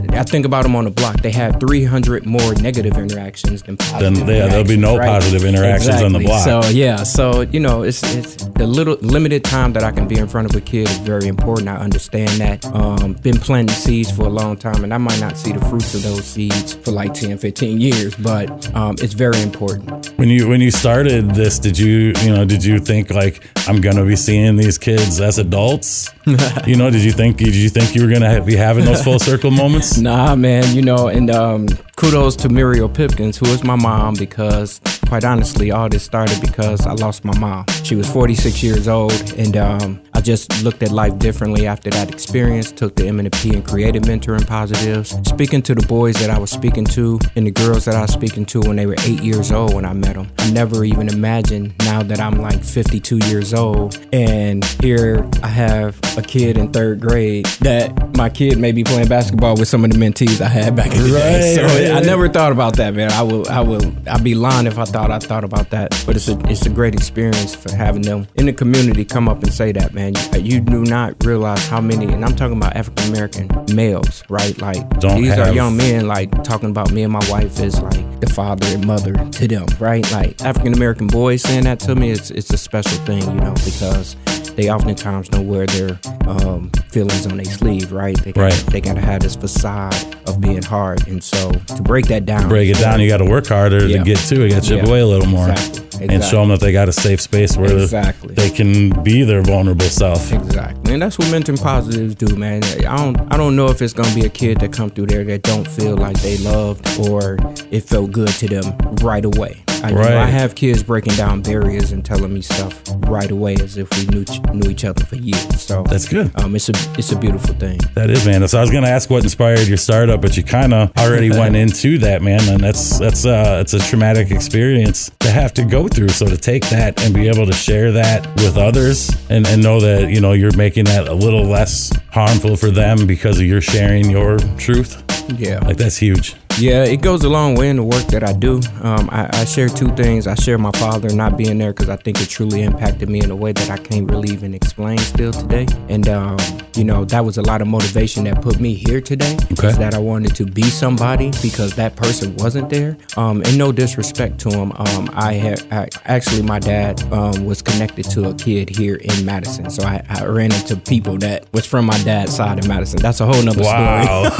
I 0.10 0.24
think 0.24 0.46
about 0.46 0.64
them 0.64 0.76
on 0.76 0.86
the 0.86 0.92
block. 0.92 1.22
They 1.22 1.32
have 1.32 1.60
300 1.60 2.26
more 2.26 2.54
negative 2.56 2.98
interactions 2.98 3.64
than 3.64 3.78
positive. 3.78 4.26
Then, 4.26 4.28
yeah, 4.28 4.48
there'll 4.48 4.64
be 4.64 4.78
no 4.78 4.96
interactions, 4.96 5.24
positive 5.26 5.48
interactions 5.48 6.02
on 6.02 6.14
the 6.14 6.20
block. 6.20 6.44
So 6.44 6.62
yeah, 6.70 7.04
so 7.04 7.42
you 7.42 7.60
know, 7.60 7.84
it's 7.84 8.02
it's 8.16 8.36
the 8.36 8.68
little 8.68 8.96
limited 9.02 9.44
time 9.44 9.74
that 9.74 9.84
I 9.84 9.92
can 9.92 10.08
be 10.08 10.18
in 10.18 10.28
front 10.28 10.50
of 10.50 10.56
a 10.56 10.62
kid 10.62 10.90
is 10.90 10.98
very 11.00 11.28
important. 11.28 11.70
I 11.70 11.78
understand 11.78 12.42
that. 12.42 12.66
Um, 12.66 13.14
been 13.14 13.38
planting 13.38 13.76
seeds 13.76 14.12
for 14.12 14.24
a 14.24 14.30
long 14.30 14.58
time, 14.58 14.84
and 14.84 14.94
I 14.94 14.98
might 14.98 15.20
not 15.20 15.38
see 15.38 15.52
the 15.52 15.64
fruits 15.66 15.94
of 15.94 16.04
those 16.04 16.26
seeds 16.26 16.74
for 16.74 16.92
like 16.92 17.14
10, 17.14 17.38
15 17.38 17.80
years, 17.80 18.16
but 18.16 18.74
um, 18.76 18.96
it's 19.00 19.14
very 19.14 19.42
important. 19.42 20.03
When 20.24 20.30
you 20.30 20.48
when 20.48 20.62
you 20.62 20.72
started 20.72 21.32
this, 21.36 21.60
did 21.60 21.78
you 21.78 22.14
you 22.22 22.34
know 22.34 22.46
did 22.46 22.64
you 22.64 22.80
think 22.80 23.10
like 23.10 23.46
I'm 23.68 23.82
gonna 23.82 24.06
be 24.06 24.16
seeing 24.16 24.56
these 24.56 24.78
kids 24.78 25.20
as 25.20 25.38
adults? 25.38 26.10
you 26.66 26.78
know, 26.78 26.90
did 26.90 27.04
you 27.04 27.12
think 27.12 27.36
did 27.36 27.54
you 27.54 27.68
think 27.68 27.94
you 27.94 28.08
were 28.08 28.14
gonna 28.14 28.42
be 28.42 28.56
having 28.56 28.86
those 28.86 29.04
full 29.04 29.20
circle 29.30 29.52
moments? 29.52 29.98
Nah, 29.98 30.34
man, 30.38 30.74
you 30.74 30.82
know, 30.82 31.10
and 31.10 31.30
um, 31.30 31.68
kudos 31.98 32.38
to 32.38 32.48
Muriel 32.48 32.88
Pipkins, 32.88 33.36
who 33.36 33.48
is 33.48 33.66
my 33.66 33.76
mom, 33.76 34.16
because 34.16 34.80
quite 35.10 35.26
honestly, 35.26 35.72
all 35.72 35.90
this 35.90 36.04
started 36.04 36.40
because 36.40 36.88
I 36.88 36.94
lost 36.94 37.26
my 37.26 37.38
mom. 37.38 37.66
She 37.84 37.96
was 37.96 38.10
46 38.10 38.64
years 38.64 38.88
old, 38.88 39.34
and 39.34 39.58
um, 39.58 40.02
just 40.24 40.64
looked 40.64 40.82
at 40.84 40.92
life 40.92 41.18
differently 41.20 41.68
after 41.68 41.90
that 41.92 42.12
experience. 42.12 42.72
Took 42.72 42.96
the 42.96 43.08
M&P 43.08 43.54
and 43.54 43.66
created 43.68 44.04
mentoring 44.04 44.48
positives, 44.48 45.10
speaking 45.28 45.62
to 45.64 45.76
the 45.76 45.86
boys 45.88 46.16
that 46.16 46.30
I 46.30 46.40
was 46.40 46.50
speaking 46.52 46.86
to 46.86 47.20
and 47.36 47.46
the 47.46 47.52
girls 47.52 47.86
that 47.86 47.96
I 47.96 48.02
was 48.02 48.14
speaking 48.14 48.46
to 48.48 48.62
when 48.62 48.76
they 48.76 48.86
were 48.86 48.96
eight 49.04 49.22
years 49.22 49.52
old 49.52 49.74
when 49.74 49.86
I 49.86 49.94
met 49.94 50.16
them. 50.16 50.32
I 50.40 50.52
never 50.52 50.84
even 50.84 51.10
imagined 51.10 51.76
now 51.80 52.04
that 52.04 52.20
I'm 52.20 52.42
like 52.42 52.64
52 52.64 53.18
years 53.28 53.54
old, 53.54 54.00
and 54.12 54.64
here 54.82 55.28
I 55.44 55.48
have 55.48 56.00
a 56.18 56.22
kid 56.22 56.58
in 56.58 56.72
third 56.72 57.00
grade 57.02 57.46
that 57.62 58.16
my 58.16 58.30
kid 58.30 58.58
may 58.58 58.72
be 58.72 58.84
playing 58.84 59.08
basketball 59.08 59.56
with 59.56 59.68
some 59.68 59.84
of 59.84 59.92
the 59.92 59.98
mentees 59.98 60.40
I 60.42 60.48
had 60.48 60.76
back 60.76 60.92
in 60.96 61.02
the 61.04 61.10
day. 61.10 61.36
Right, 61.36 61.56
So 61.56 61.64
right, 61.64 61.88
I 61.92 61.94
right. 61.96 62.06
never 62.06 62.30
thought 62.30 62.52
about 62.52 62.78
that, 62.78 62.94
man. 62.94 63.12
I 63.12 63.22
will, 63.24 63.48
I 63.50 63.62
will, 63.62 63.82
I'd 64.10 64.24
be 64.24 64.36
lying 64.36 64.68
if 64.68 64.78
I 64.78 64.86
thought 64.86 65.12
I 65.12 65.20
thought 65.20 65.44
about 65.44 65.70
that. 65.72 66.02
But 66.06 66.16
it's 66.16 66.28
a, 66.30 66.40
it's 66.50 66.66
a 66.66 66.70
great 66.70 66.94
experience 66.94 67.56
for 67.56 67.76
having 67.76 68.02
them 68.04 68.28
in 68.36 68.46
the 68.46 68.54
community 68.54 69.04
come 69.06 69.28
up 69.28 69.44
and 69.44 69.52
say 69.54 69.72
that, 69.74 69.94
man. 69.94 70.13
You, 70.34 70.42
you 70.42 70.60
do 70.62 70.84
not 70.84 71.16
realize 71.26 71.68
how 71.68 71.82
many, 71.82 72.06
and 72.06 72.24
I'm 72.24 72.36
talking 72.36 72.58
about 72.58 72.76
African 72.76 73.10
American 73.10 73.50
males, 73.76 74.24
right? 74.30 74.58
Like 74.60 74.88
Don't 75.00 75.22
these 75.22 75.38
are 75.38 75.54
young 75.54 75.78
men, 75.78 76.08
like 76.08 76.44
talking 76.44 76.70
about 76.70 76.92
me 76.92 77.04
and 77.04 77.14
my 77.14 77.28
wife 77.30 77.60
is 77.60 77.80
like 77.82 78.20
the 78.20 78.28
father 78.28 78.66
and 78.68 78.86
mother 78.86 79.14
to 79.14 79.48
them, 79.48 79.66
right? 79.80 80.10
Like 80.12 80.42
African 80.42 80.74
American 80.74 81.08
boys 81.08 81.42
saying 81.42 81.64
that 81.64 81.80
to 81.82 81.96
me, 81.96 82.12
it's 82.12 82.32
it's 82.32 82.52
a 82.52 82.58
special 82.58 82.98
thing, 83.06 83.22
you 83.22 83.42
know, 83.42 83.54
because 83.66 84.16
they 84.56 84.70
oftentimes 84.70 85.30
don't 85.30 85.48
wear 85.48 85.66
their 85.68 86.00
um, 86.28 86.70
feelings 86.90 87.26
on 87.28 87.38
their 87.38 87.46
sleeve, 87.46 87.92
right? 87.92 88.16
They 88.24 88.32
gotta, 88.32 88.56
Right. 88.56 88.66
They 88.72 88.82
gotta 88.82 89.02
have 89.02 89.22
this 89.22 89.36
facade 89.36 89.96
of 90.28 90.40
being 90.42 90.62
hard, 90.64 91.08
and 91.08 91.24
so 91.24 91.52
to 91.52 91.82
break 91.82 92.08
that 92.08 92.26
down, 92.26 92.48
break 92.50 92.70
it 92.70 92.80
down, 92.80 93.00
you 93.02 93.08
got 93.10 93.18
to 93.18 93.26
work 93.26 93.48
harder 93.48 93.86
Yeah. 93.88 94.00
to 94.00 94.04
get 94.04 94.18
to 94.20 94.46
it. 94.46 94.50
Got 94.50 94.64
to 94.64 94.70
chip 94.70 94.84
Yeah. 94.84 94.90
away 94.90 95.00
a 95.02 95.08
little 95.08 95.28
more, 95.28 95.50
Exactly. 95.50 96.08
and 96.08 96.24
show 96.24 96.40
them 96.42 96.50
that 96.50 96.60
they 96.60 96.72
got 96.72 96.88
a 96.90 96.94
safe 96.94 97.20
space 97.22 97.58
where 97.58 97.72
Exactly. 97.78 98.34
they 98.36 98.50
can 98.50 98.90
be 99.04 99.24
their 99.24 99.42
vulnerable 99.42 99.86
self. 99.88 100.32
Exactly, 100.32 100.94
and 100.94 101.02
that's 101.02 101.18
what 101.20 101.28
mentoring 101.30 101.62
positives 101.62 102.16
do, 102.16 102.36
man. 102.36 102.64
I 102.64 102.96
don't, 102.98 103.18
I 103.34 103.38
don't 103.38 103.56
know 103.56 103.68
if 103.68 103.82
it's 103.82 103.94
gonna 103.94 104.14
be 104.16 104.26
a 104.26 104.30
kid 104.30 104.60
that 104.62 104.72
come 104.72 104.90
through 104.90 105.08
there 105.08 105.24
that 105.26 105.42
don't 105.44 105.68
feel 105.68 105.96
like 105.98 106.20
they 106.22 106.38
loved 106.38 106.88
or 107.10 107.38
it 107.72 107.84
felt 107.84 108.12
good 108.12 108.30
to 108.30 108.48
them 108.48 108.76
right 109.02 109.26
away. 109.26 109.58
I, 109.84 109.92
know, 109.92 109.98
Right. 109.98 110.14
I 110.14 110.26
have 110.28 110.56
kids 110.56 110.82
breaking 110.84 111.16
down 111.16 111.42
barriers 111.42 111.92
and 111.92 112.04
telling 112.06 112.34
me 112.34 112.42
stuff 112.42 112.82
right 113.08 113.30
away 113.30 113.56
as 113.56 113.78
if 113.78 113.90
we 113.98 114.06
knew 114.08 114.26
knew 114.54 114.70
each 114.70 114.86
other 114.86 115.04
for 115.06 115.16
years. 115.18 115.62
So 115.62 115.84
That's 115.84 116.08
good. 116.08 116.32
Um, 116.40 116.56
it's 116.56 116.70
a 116.70 116.74
it's 116.98 117.12
a 117.12 117.18
beautiful 117.18 117.54
thing. 117.56 117.80
That 117.96 118.10
is, 118.10 118.26
man. 118.26 118.48
So 118.48 118.58
I 118.58 118.62
was 118.62 118.72
gonna 118.72 118.88
ask 118.88 119.10
what 119.10 119.24
inspired 119.24 119.68
your 119.68 119.78
startup, 119.78 120.22
but 120.22 120.38
you 120.38 120.44
kind 120.44 120.74
of 120.74 120.92
already 120.98 121.30
went 121.42 121.56
into 121.56 121.98
that, 122.00 122.22
man. 122.22 122.42
And 122.50 122.62
that's 122.64 122.98
that's 123.00 123.26
uh, 123.26 123.60
it's 123.62 123.74
a 123.74 123.80
traumatic 123.80 124.32
experience 124.32 125.12
to 125.20 125.30
have 125.30 125.54
to 125.56 125.64
go 125.64 125.88
through. 125.88 126.10
So 126.10 126.28
to 126.28 126.38
take 126.38 126.68
that 126.70 127.02
and 127.04 127.14
be 127.14 127.28
able 127.28 127.46
to 127.46 127.54
share 127.54 127.92
that 127.94 128.26
with 128.38 128.58
others, 128.58 129.10
and, 129.30 129.46
and 129.48 129.62
know 129.62 129.80
that 129.82 130.10
you 130.10 130.22
know 130.22 130.34
you're 130.34 130.56
making 130.56 130.86
that 130.86 131.08
a 131.08 131.14
little 131.14 131.44
less 131.46 131.92
harmful 132.12 132.56
for 132.56 132.72
them 132.72 133.06
because 133.08 133.40
of 133.40 133.46
your 133.46 133.62
sharing 133.62 134.10
your 134.10 134.38
truth, 134.58 135.04
Yeah. 135.38 135.60
like 135.60 135.78
that's 135.78 135.98
huge. 135.98 136.36
Yeah, 136.60 136.84
it 136.84 137.02
goes 137.02 137.24
a 137.24 137.30
long 137.30 137.56
way 137.56 137.70
in 137.70 137.78
the 137.78 137.84
work 137.84 138.06
that 138.08 138.24
I 138.24 138.32
do. 138.32 138.62
Um, 138.84 139.10
I, 139.12 139.28
I 139.34 139.44
share 139.46 139.68
two 139.70 139.90
things. 139.96 140.28
I 140.28 140.36
share 140.36 140.58
my 140.60 140.72
father 140.74 141.10
not 141.14 141.36
being 141.36 141.58
there 141.58 141.74
because 141.74 141.90
I 141.90 141.96
think 141.96 142.22
it 142.22 142.30
truly 142.30 142.62
impacted 142.62 143.10
me 143.10 143.22
in 143.22 143.32
a 143.32 143.36
way 143.36 143.54
that 143.54 143.70
I 143.72 143.78
can't 143.78 144.10
really 144.10 144.30
even 144.32 144.54
explain 144.54 145.00
still 145.00 145.34
today. 145.34 145.66
And 145.90 146.08
um, 146.08 146.38
you 146.76 146.84
know, 146.84 147.06
that 147.06 147.26
was 147.26 147.38
a 147.38 147.42
lot 147.42 147.62
of 147.62 147.68
motivation 147.68 148.24
that 148.26 148.42
put 148.42 148.60
me 148.60 148.76
here 148.76 149.02
today. 149.02 149.36
Okay. 149.54 149.70
Is 149.70 149.78
that 149.80 149.96
I 149.96 149.98
wanted 149.98 150.36
to 150.36 150.46
be 150.46 150.62
somebody 150.64 151.32
because 151.42 151.76
that 151.76 151.96
person 151.96 152.36
wasn't 152.38 152.70
there. 152.70 152.98
Um, 153.18 153.42
and 153.42 153.58
no 153.58 153.72
disrespect 153.72 154.40
to 154.42 154.50
him. 154.50 154.72
Um, 154.74 155.10
I 155.14 155.34
had 155.34 155.62
I, 155.72 155.88
actually 156.06 156.44
my 156.44 156.60
dad 156.60 157.02
um, 157.12 157.46
was 157.46 157.64
connected 157.64 158.04
to 158.12 158.30
a 158.30 158.34
kid 158.36 158.70
here 158.70 158.96
in 158.96 159.26
Madison, 159.26 159.70
so 159.72 159.84
I, 159.84 160.04
I 160.08 160.26
ran 160.26 160.54
into 160.54 160.76
people 160.76 161.18
that 161.18 161.52
was 161.52 161.66
from 161.66 161.86
my 161.86 161.98
dad's 162.04 162.36
side 162.36 162.60
of 162.60 162.68
Madison. 162.68 163.02
That's 163.02 163.22
a 163.22 163.26
whole 163.26 163.42
nother 163.42 163.64
story. 163.64 163.74
Wow. 163.74 164.30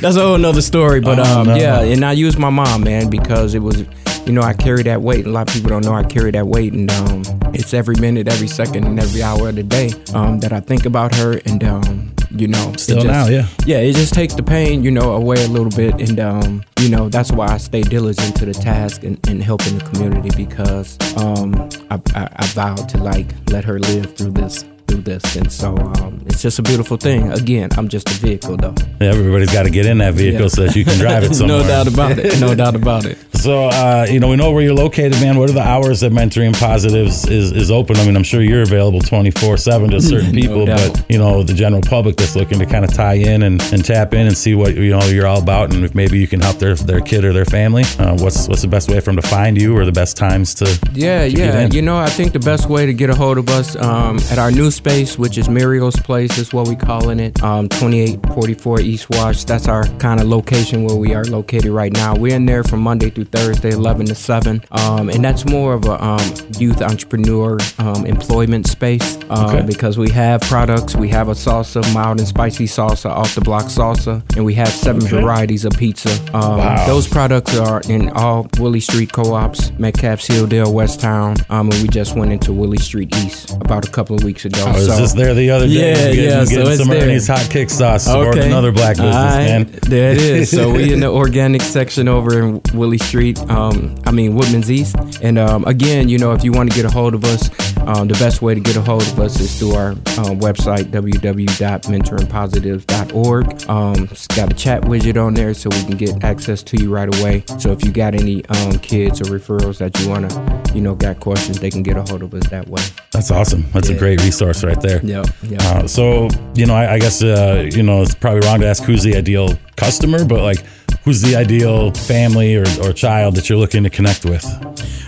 That's 0.00 0.16
a 0.16 0.22
whole 0.22 0.38
nother 0.38 0.60
story. 0.62 1.00
But 1.00 1.20
Oh, 1.20 1.40
um, 1.42 1.51
no. 1.54 1.60
yeah, 1.60 1.80
and 1.80 2.04
I 2.04 2.12
used 2.12 2.38
my 2.38 2.50
mom, 2.50 2.84
man, 2.84 3.10
because 3.10 3.54
it 3.54 3.60
was, 3.60 3.84
you 4.26 4.32
know, 4.32 4.42
I 4.42 4.52
carry 4.52 4.82
that 4.84 5.02
weight. 5.02 5.26
A 5.26 5.30
lot 5.30 5.48
of 5.48 5.54
people 5.54 5.70
don't 5.70 5.84
know 5.84 5.94
I 5.94 6.04
carry 6.04 6.30
that 6.32 6.46
weight, 6.46 6.72
and 6.72 6.90
um, 6.90 7.22
it's 7.54 7.74
every 7.74 7.96
minute, 7.96 8.28
every 8.28 8.48
second, 8.48 8.84
and 8.84 8.98
every 9.00 9.22
hour 9.22 9.48
of 9.48 9.56
the 9.56 9.62
day 9.62 9.90
um, 10.14 10.40
that 10.40 10.52
I 10.52 10.60
think 10.60 10.86
about 10.86 11.14
her, 11.16 11.40
and 11.46 11.62
um, 11.64 12.12
you 12.30 12.48
know, 12.48 12.72
Still 12.76 12.96
just- 12.96 13.06
now, 13.06 13.26
yeah. 13.26 13.46
yeah, 13.66 13.78
it 13.78 13.94
just 13.94 14.14
takes 14.14 14.34
the 14.34 14.42
pain, 14.42 14.82
you 14.82 14.90
know, 14.90 15.12
away 15.12 15.44
a 15.44 15.48
little 15.48 15.70
bit, 15.70 16.00
and 16.08 16.18
um, 16.20 16.64
you 16.80 16.88
know, 16.88 17.08
that's 17.08 17.30
why 17.30 17.46
I 17.46 17.58
stay 17.58 17.82
diligent 17.82 18.36
to 18.36 18.46
the 18.46 18.54
task 18.54 19.04
and, 19.04 19.18
and 19.28 19.42
helping 19.42 19.78
the 19.78 19.84
community 19.84 20.30
because 20.36 20.96
um, 21.16 21.68
I, 21.90 22.00
I, 22.14 22.28
I 22.36 22.46
vowed 22.48 22.88
to 22.90 22.98
like 22.98 23.28
let 23.50 23.64
her 23.64 23.78
live 23.78 24.16
through 24.16 24.32
this. 24.32 24.64
Through 24.92 25.02
this, 25.02 25.36
and 25.36 25.50
so 25.50 25.74
um, 25.74 26.22
it's 26.26 26.42
just 26.42 26.58
a 26.58 26.62
beautiful 26.62 26.98
thing. 26.98 27.32
Again, 27.32 27.70
I'm 27.78 27.88
just 27.88 28.10
a 28.10 28.12
vehicle, 28.14 28.58
though. 28.58 28.74
Everybody's 29.00 29.50
got 29.50 29.62
to 29.62 29.70
get 29.70 29.86
in 29.86 29.98
that 29.98 30.12
vehicle 30.12 30.42
Yeah. 30.42 30.48
so 30.48 30.66
that 30.66 30.76
you 30.76 30.84
can 30.84 30.98
drive 30.98 31.22
it 31.24 31.34
somewhere. 31.34 31.60
no 31.60 31.66
doubt 31.66 31.86
about 31.88 32.18
it. 32.18 32.38
No 32.40 32.54
doubt 32.54 32.76
about 32.76 33.06
it. 33.06 33.16
So, 33.42 33.64
uh, 33.64 34.06
you 34.08 34.20
know, 34.20 34.28
we 34.28 34.36
know 34.36 34.52
where 34.52 34.62
you're 34.62 34.72
located, 34.72 35.14
man. 35.20 35.36
What 35.36 35.50
are 35.50 35.52
the 35.52 35.66
hours 35.66 35.98
that 36.02 36.12
Mentoring 36.12 36.56
Positives 36.56 37.26
is, 37.26 37.50
is 37.50 37.72
open? 37.72 37.96
I 37.96 38.06
mean, 38.06 38.14
I'm 38.14 38.22
sure 38.22 38.40
you're 38.40 38.62
available 38.62 39.00
24 39.00 39.56
7 39.56 39.90
to 39.90 40.00
certain 40.00 40.30
people, 40.40 40.64
but, 40.64 41.04
you 41.10 41.18
know, 41.18 41.42
the 41.42 41.52
general 41.52 41.82
public 41.82 42.14
that's 42.14 42.36
looking 42.36 42.60
to 42.60 42.66
kind 42.66 42.84
of 42.84 42.94
tie 42.94 43.14
in 43.14 43.42
and, 43.42 43.60
and 43.72 43.84
tap 43.84 44.14
in 44.14 44.28
and 44.28 44.38
see 44.38 44.54
what, 44.54 44.76
you 44.76 44.90
know, 44.90 45.02
you're 45.06 45.26
all 45.26 45.42
about 45.42 45.74
and 45.74 45.84
if 45.84 45.92
maybe 45.92 46.20
you 46.20 46.28
can 46.28 46.40
help 46.40 46.60
their, 46.60 46.76
their 46.76 47.00
kid 47.00 47.24
or 47.24 47.32
their 47.32 47.44
family. 47.44 47.82
Uh, 47.98 48.16
what's 48.18 48.46
what's 48.46 48.62
the 48.62 48.68
best 48.68 48.88
way 48.88 49.00
for 49.00 49.06
them 49.06 49.16
to 49.20 49.26
find 49.26 49.60
you 49.60 49.76
or 49.76 49.84
the 49.84 49.90
best 49.90 50.16
times 50.16 50.54
to. 50.54 50.66
Yeah, 50.92 51.24
to 51.24 51.28
yeah. 51.28 51.66
You 51.66 51.82
know, 51.82 51.98
I 51.98 52.10
think 52.10 52.32
the 52.34 52.38
best 52.38 52.68
way 52.68 52.86
to 52.86 52.94
get 52.94 53.10
a 53.10 53.14
hold 53.16 53.38
of 53.38 53.48
us 53.48 53.74
um, 53.74 54.18
at 54.30 54.38
our 54.38 54.52
new 54.52 54.70
space, 54.82 55.16
which 55.16 55.38
is 55.38 55.48
Muriel's 55.48 55.94
Place, 56.00 56.38
is 56.38 56.52
what 56.52 56.66
we 56.66 56.74
calling 56.74 57.20
it. 57.20 57.40
Um, 57.40 57.68
2844 57.68 58.80
East 58.80 59.08
Wash. 59.10 59.44
That's 59.44 59.68
our 59.68 59.84
kind 59.98 60.20
of 60.20 60.26
location 60.26 60.82
where 60.82 60.96
we 60.96 61.14
are 61.14 61.22
located 61.24 61.70
right 61.70 61.92
now. 61.92 62.16
We're 62.16 62.34
in 62.34 62.46
there 62.46 62.64
from 62.64 62.80
Monday 62.80 63.08
through 63.10 63.26
Thursday, 63.26 63.70
11 63.70 64.06
to 64.06 64.14
7, 64.16 64.60
um, 64.72 65.08
and 65.08 65.24
that's 65.24 65.44
more 65.46 65.74
of 65.74 65.84
a 65.84 66.02
um, 66.04 66.34
youth 66.58 66.82
entrepreneur 66.82 67.58
um, 67.78 68.04
employment 68.06 68.66
space 68.66 69.16
um, 69.30 69.46
Okay. 69.54 69.62
because 69.64 69.98
we 69.98 70.10
have 70.10 70.40
products. 70.42 70.96
We 70.96 71.08
have 71.10 71.28
a 71.28 71.32
salsa, 71.34 71.80
mild 71.94 72.18
and 72.18 72.26
spicy 72.26 72.64
salsa, 72.66 73.08
off 73.10 73.36
the 73.36 73.40
block 73.40 73.66
salsa, 73.66 74.20
and 74.36 74.44
we 74.44 74.54
have 74.54 74.68
seven 74.70 75.04
Okay. 75.04 75.20
varieties 75.20 75.64
of 75.64 75.72
pizza. 75.74 76.10
Um, 76.34 76.58
Wow. 76.62 76.86
Those 76.86 77.06
products 77.06 77.56
are 77.56 77.80
in 77.88 78.10
all 78.10 78.46
Willie 78.58 78.80
Street 78.80 79.12
co-ops, 79.12 79.70
Metcalfe's 79.78 80.26
Hilldale, 80.28 80.72
West 80.72 81.00
Towne, 81.00 81.36
um, 81.50 81.70
and 81.70 81.80
we 81.82 81.88
just 81.88 82.16
went 82.16 82.32
into 82.32 82.52
Willie 82.52 82.78
Street 82.78 83.14
East 83.24 83.52
about 83.60 83.86
a 83.88 83.90
couple 83.90 84.16
of 84.16 84.24
weeks 84.24 84.44
ago. 84.44 84.61
I 84.66 84.74
was 84.74 84.86
so, 84.86 84.98
just 84.98 85.16
there 85.16 85.34
the 85.34 85.50
other 85.50 85.66
day. 85.66 85.72
Yeah, 85.72 85.94
getting, 85.94 86.24
yeah, 86.24 86.44
so 86.44 86.50
Getting 86.50 86.72
it's 86.72 86.80
some 86.80 86.88
there. 86.88 87.02
Ernie's 87.02 87.26
hot 87.26 87.48
kick 87.50 87.70
sauce. 87.70 88.04
Supporting 88.04 88.44
another 88.44 88.72
black 88.72 88.96
business, 88.96 89.14
Alright, 89.14 89.48
man. 89.48 89.78
There 89.82 90.12
it 90.12 90.18
is. 90.18 90.50
So 90.50 90.72
we 90.72 90.92
in 90.92 91.00
the 91.00 91.10
organic 91.10 91.62
section 91.62 92.08
over 92.08 92.40
in 92.40 92.60
Willie 92.74 92.98
Street. 92.98 93.38
Um, 93.50 93.96
I 94.04 94.10
mean 94.10 94.34
Woodman's 94.34 94.70
East. 94.70 94.96
And 95.22 95.38
um, 95.38 95.64
again, 95.64 96.08
you 96.08 96.18
know, 96.18 96.32
if 96.32 96.44
you 96.44 96.52
want 96.52 96.70
to 96.70 96.76
get 96.76 96.84
a 96.84 96.90
hold 96.90 97.14
of 97.14 97.24
us, 97.24 97.48
um, 97.86 98.08
the 98.08 98.14
best 98.14 98.42
way 98.42 98.54
to 98.54 98.60
get 98.60 98.76
a 98.76 98.82
hold 98.82 99.02
of 99.02 99.18
us 99.18 99.40
is 99.40 99.58
through 99.58 99.74
our 99.74 99.90
um, 99.90 100.38
website 100.40 100.84
www.mentoringpositives.org. 100.90 103.68
Um, 103.68 104.04
it's 104.04 104.26
got 104.28 104.52
a 104.52 104.54
chat 104.54 104.82
widget 104.82 105.20
on 105.22 105.34
there 105.34 105.52
so 105.54 105.68
we 105.70 105.82
can 105.84 105.96
get 105.96 106.22
access 106.22 106.62
to 106.64 106.76
you 106.80 106.94
right 106.94 107.08
away. 107.18 107.44
So 107.58 107.72
if 107.72 107.84
you 107.84 107.90
got 107.90 108.14
any 108.14 108.44
um, 108.46 108.78
kids 108.78 109.20
or 109.20 109.24
referrals 109.24 109.78
that 109.78 109.98
you 110.00 110.08
want 110.08 110.30
to, 110.30 110.62
you 110.74 110.80
know, 110.80 110.94
got 110.94 111.18
questions, 111.20 111.58
they 111.60 111.70
can 111.70 111.82
get 111.82 111.96
a 111.96 112.02
hold 112.02 112.22
of 112.22 112.32
us 112.34 112.46
that 112.50 112.68
way. 112.68 112.82
That's 113.12 113.30
awesome. 113.30 113.64
That's 113.72 113.88
a 113.88 113.98
great 113.98 114.20
resource 114.22 114.51
right 114.64 114.80
there. 114.80 115.00
Yep. 115.04 115.26
Yep. 115.42 115.60
Uh, 115.62 115.88
so 115.88 116.28
you 116.54 116.66
know, 116.66 116.74
I, 116.74 116.94
I 116.94 116.98
guess 116.98 117.22
uh, 117.22 117.68
you 117.72 117.82
know 117.82 118.02
it's 118.02 118.14
probably 118.14 118.46
wrong 118.46 118.60
to 118.60 118.66
ask 118.66 118.82
who's 118.82 119.02
the 119.02 119.16
ideal 119.16 119.56
customer, 119.76 120.24
but 120.24 120.42
like 120.42 120.64
who's 121.04 121.20
the 121.22 121.36
ideal 121.36 121.92
family 121.92 122.56
or, 122.56 122.64
or 122.82 122.92
child 122.92 123.36
that 123.36 123.48
you're 123.48 123.58
looking 123.58 123.82
to 123.84 123.90
connect 123.90 124.24
with? 124.24 124.44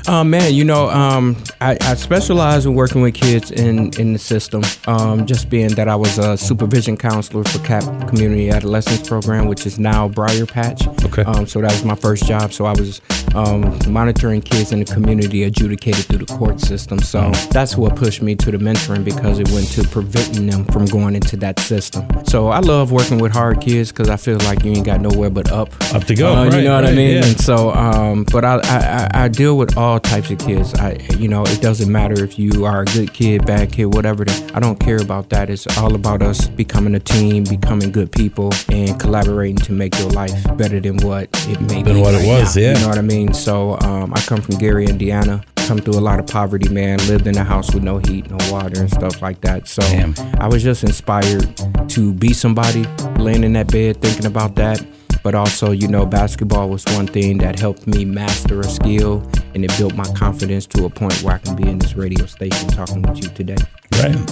Um, 0.07 0.29
man, 0.29 0.53
you 0.53 0.65
know, 0.65 0.91
um, 0.91 1.35
I, 1.63 1.79
I 1.81 1.95
specialize 1.95 2.67
in 2.67 2.75
working 2.75 3.01
with 3.01 3.15
kids 3.15 3.51
in, 3.51 3.91
in 3.99 4.13
the 4.13 4.19
system. 4.19 4.63
Um, 4.87 5.25
just 5.25 5.49
being 5.49 5.75
that 5.77 5.89
I 5.89 5.97
was 5.97 6.19
a 6.19 6.37
supervision 6.37 6.99
counselor 6.99 7.43
for 7.45 7.59
CAP 7.61 7.85
Community 8.09 8.51
Adolescence 8.51 9.09
Program, 9.09 9.47
which 9.47 9.65
is 9.65 9.79
now 9.79 10.09
Briarpatch. 10.11 10.87
Okay. 11.07 11.23
Um, 11.23 11.47
so 11.47 11.63
that 11.63 11.73
was 11.73 11.85
my 11.87 11.95
first 11.95 12.27
job. 12.27 12.53
So 12.53 12.67
I 12.67 12.73
was 12.73 13.01
um, 13.35 13.79
monitoring 13.89 14.43
kids 14.43 14.73
in 14.73 14.81
the 14.81 14.85
community 14.85 15.45
adjudicated 15.45 16.05
through 16.05 16.19
the 16.19 16.37
court 16.37 16.61
system. 16.61 16.99
So 16.99 17.31
that's 17.51 17.75
what 17.79 17.97
pushed 17.97 18.21
me 18.21 18.35
to 18.37 18.51
the 18.51 18.59
mentoring 18.59 19.05
because 19.05 19.39
it 19.39 19.49
went 19.53 19.69
to 19.69 19.89
preventing 19.89 20.47
them 20.49 20.67
from 20.67 20.85
going 20.85 21.15
into 21.15 21.39
that 21.39 21.59
system. 21.61 22.07
So 22.27 22.49
I 22.49 22.59
love 22.59 22.93
working 22.93 23.19
with 23.19 23.33
hard 23.33 23.63
kids 23.63 23.91
because 23.91 24.11
I 24.11 24.17
feel 24.17 24.37
like 24.41 24.65
you 24.65 24.73
ain't 24.73 24.85
got 24.85 25.01
nowhere 25.01 25.31
but 25.31 25.51
up. 25.51 25.71
Up 25.95 26.05
to 26.05 26.15
go, 26.15 26.35
Uh, 26.35 26.45
right, 26.45 26.55
you 26.59 26.65
know 26.65 26.75
what 26.75 26.85
I 26.85 26.93
mean? 26.93 27.17
yeah. 27.17 27.25
And 27.25 27.41
so, 27.41 27.71
um, 27.71 28.25
but 28.31 28.45
I, 28.45 28.61
I- 28.65 29.11
I 29.15 29.29
deal 29.29 29.57
with 29.57 29.77
all 29.79 29.94
types 29.99 30.31
of 30.31 30.39
kids. 30.39 30.75
I, 30.75 30.93
you 31.19 31.29
know, 31.29 31.43
it 31.45 31.61
doesn't 31.61 31.91
matter 31.91 32.23
if 32.25 32.39
you 32.39 32.65
are 32.65 32.83
a 32.83 32.85
good 32.87 33.13
kid, 33.13 33.47
bad 33.47 33.73
kid, 33.73 33.95
whatever. 33.95 34.25
I 34.55 34.61
don't 34.61 34.79
care 34.81 35.01
about 35.01 35.31
that. 35.31 35.51
It's 35.51 35.67
all 35.79 35.95
about 35.95 36.23
us 36.23 36.49
becoming 36.49 36.95
a 36.95 37.01
team, 37.01 37.45
becoming 37.45 37.93
good 37.93 38.11
people, 38.13 38.51
and 38.71 38.99
collaborating 38.99 39.57
to 39.57 39.73
make 39.73 39.99
your 39.99 40.11
life 40.11 40.33
better 40.57 40.81
than 40.81 40.97
what 40.99 41.29
it 41.49 41.61
may 41.61 41.83
Than 41.83 41.95
be. 41.97 42.01
what 42.01 42.15
it 42.15 42.27
was, 42.27 42.57
now. 42.57 42.63
yeah. 42.63 42.75
You 42.75 42.81
know 42.81 42.89
what 42.89 42.99
I 42.99 43.03
mean? 43.03 43.33
So, 43.35 43.79
um, 43.81 44.13
I 44.15 44.21
come 44.23 44.41
from 44.41 44.57
Gary, 44.59 44.87
Indiana. 44.87 45.43
Come 45.67 45.79
through 45.79 45.99
a 45.99 46.01
lot 46.01 46.21
of 46.21 46.27
poverty, 46.27 46.69
man. 46.69 46.99
Lived 47.09 47.27
in 47.27 47.39
a 47.39 47.45
house 47.45 47.73
with 47.73 47.83
no 47.83 47.97
heat, 47.97 48.31
no 48.31 48.37
water, 48.53 48.81
and 48.83 48.91
stuff 48.91 49.23
like 49.23 49.41
that. 49.41 49.67
So 49.67 49.81
Damn. 49.81 50.15
I 50.39 50.47
was 50.47 50.63
just 50.63 50.85
inspired 50.85 51.57
to 51.89 52.13
be 52.13 52.35
somebody, 52.35 52.85
laying 53.17 53.45
in 53.45 53.55
that 53.55 53.73
bed 53.73 54.03
thinking 54.03 54.27
about 54.27 54.57
that. 54.57 54.85
But 55.25 55.35
also, 55.35 55.71
you 55.73 55.89
know, 55.89 56.05
basketball 56.05 56.69
was 56.69 56.85
one 56.95 57.07
thing 57.07 57.39
that 57.39 57.59
helped 57.59 57.87
me 57.87 58.05
master 58.05 58.61
a 58.61 58.65
skill 58.65 59.27
and 59.55 59.65
it 59.65 59.77
built 59.79 59.95
my 59.97 60.05
confidence 60.13 60.67
to 60.67 60.85
a 60.85 60.91
point 60.91 61.15
where 61.23 61.35
I 61.35 61.39
can 61.39 61.57
be 61.57 61.67
in 61.67 61.79
this 61.79 61.95
radio 61.97 62.27
station 62.27 62.69
talking 62.69 63.01
with 63.03 63.17
you 63.17 63.31
today. 63.31 63.57
Right. 63.95 64.31